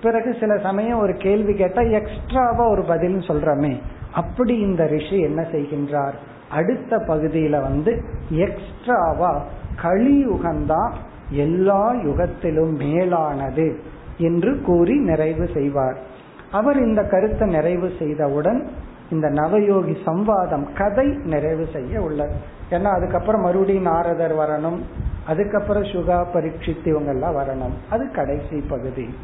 பிறகு 0.03 0.37
சில 0.41 0.59
சமயம் 0.59 0.99
ஒரு 0.99 1.13
கேள்வி 1.13 1.55
கேட்டா 1.55 1.81
எக்ஸ்ட்ராவா 1.81 2.69
ஒரு 2.69 2.83
பதில் 2.83 3.17
சொல்றமே. 3.17 3.79
அப்படி 4.13 4.59
இந்த 4.59 4.87
ரிஷி 4.87 5.19
என்ன 5.19 5.47
செய்கின்றார்? 5.53 6.13
அடுத்த 6.51 6.97
பகுதியில 6.97 7.63
வந்து 7.63 8.03
எக்ஸ்ட்ராவா 8.31 9.45
கலியுகம்தான் 9.83 10.93
எல்லா 11.31 11.95
யுகத்திலும் 11.95 12.77
மேலானது 12.77 13.81
என்று 14.19 14.61
கூறி 14.61 14.99
நிறைவு 14.99 15.49
செய்வார். 15.55 15.99
அவர் 16.51 16.77
இந்த 16.77 17.03
கருத்தை 17.03 17.49
நிறைவு 17.49 17.91
செய்தவுடன் 17.99 18.67
இந்த 19.11 19.29
நவயோகி 19.29 19.97
சம்வாதம் 20.07 20.77
கதை 20.77 21.07
நிறைவு 21.07 21.67
செய்ய 21.73 22.01
உள்ளது. 22.01 22.35
ஏன்னா 22.71 22.91
அதுக்கப்புறம் 22.97 23.41
மறுபடியும் 23.41 23.83
நாரதர் 23.83 24.35
வரணும். 24.35 24.81
அதுக்கப்புறம் 25.27 25.85
சுகா 25.85 26.27
பரீட்சித்து 26.33 26.89
இவங்கெல்லாம் 26.93 27.37
வரணும். 27.37 27.77
அது 27.91 28.11
கடைசி 28.11 28.61
பகுதி. 28.69 29.15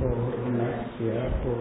பூர்ணஸ்ய 0.00 1.10
பூர்ணமாதாய 1.42 1.42
பூர்ணமேவாவசிஷ்யதே 1.42 1.51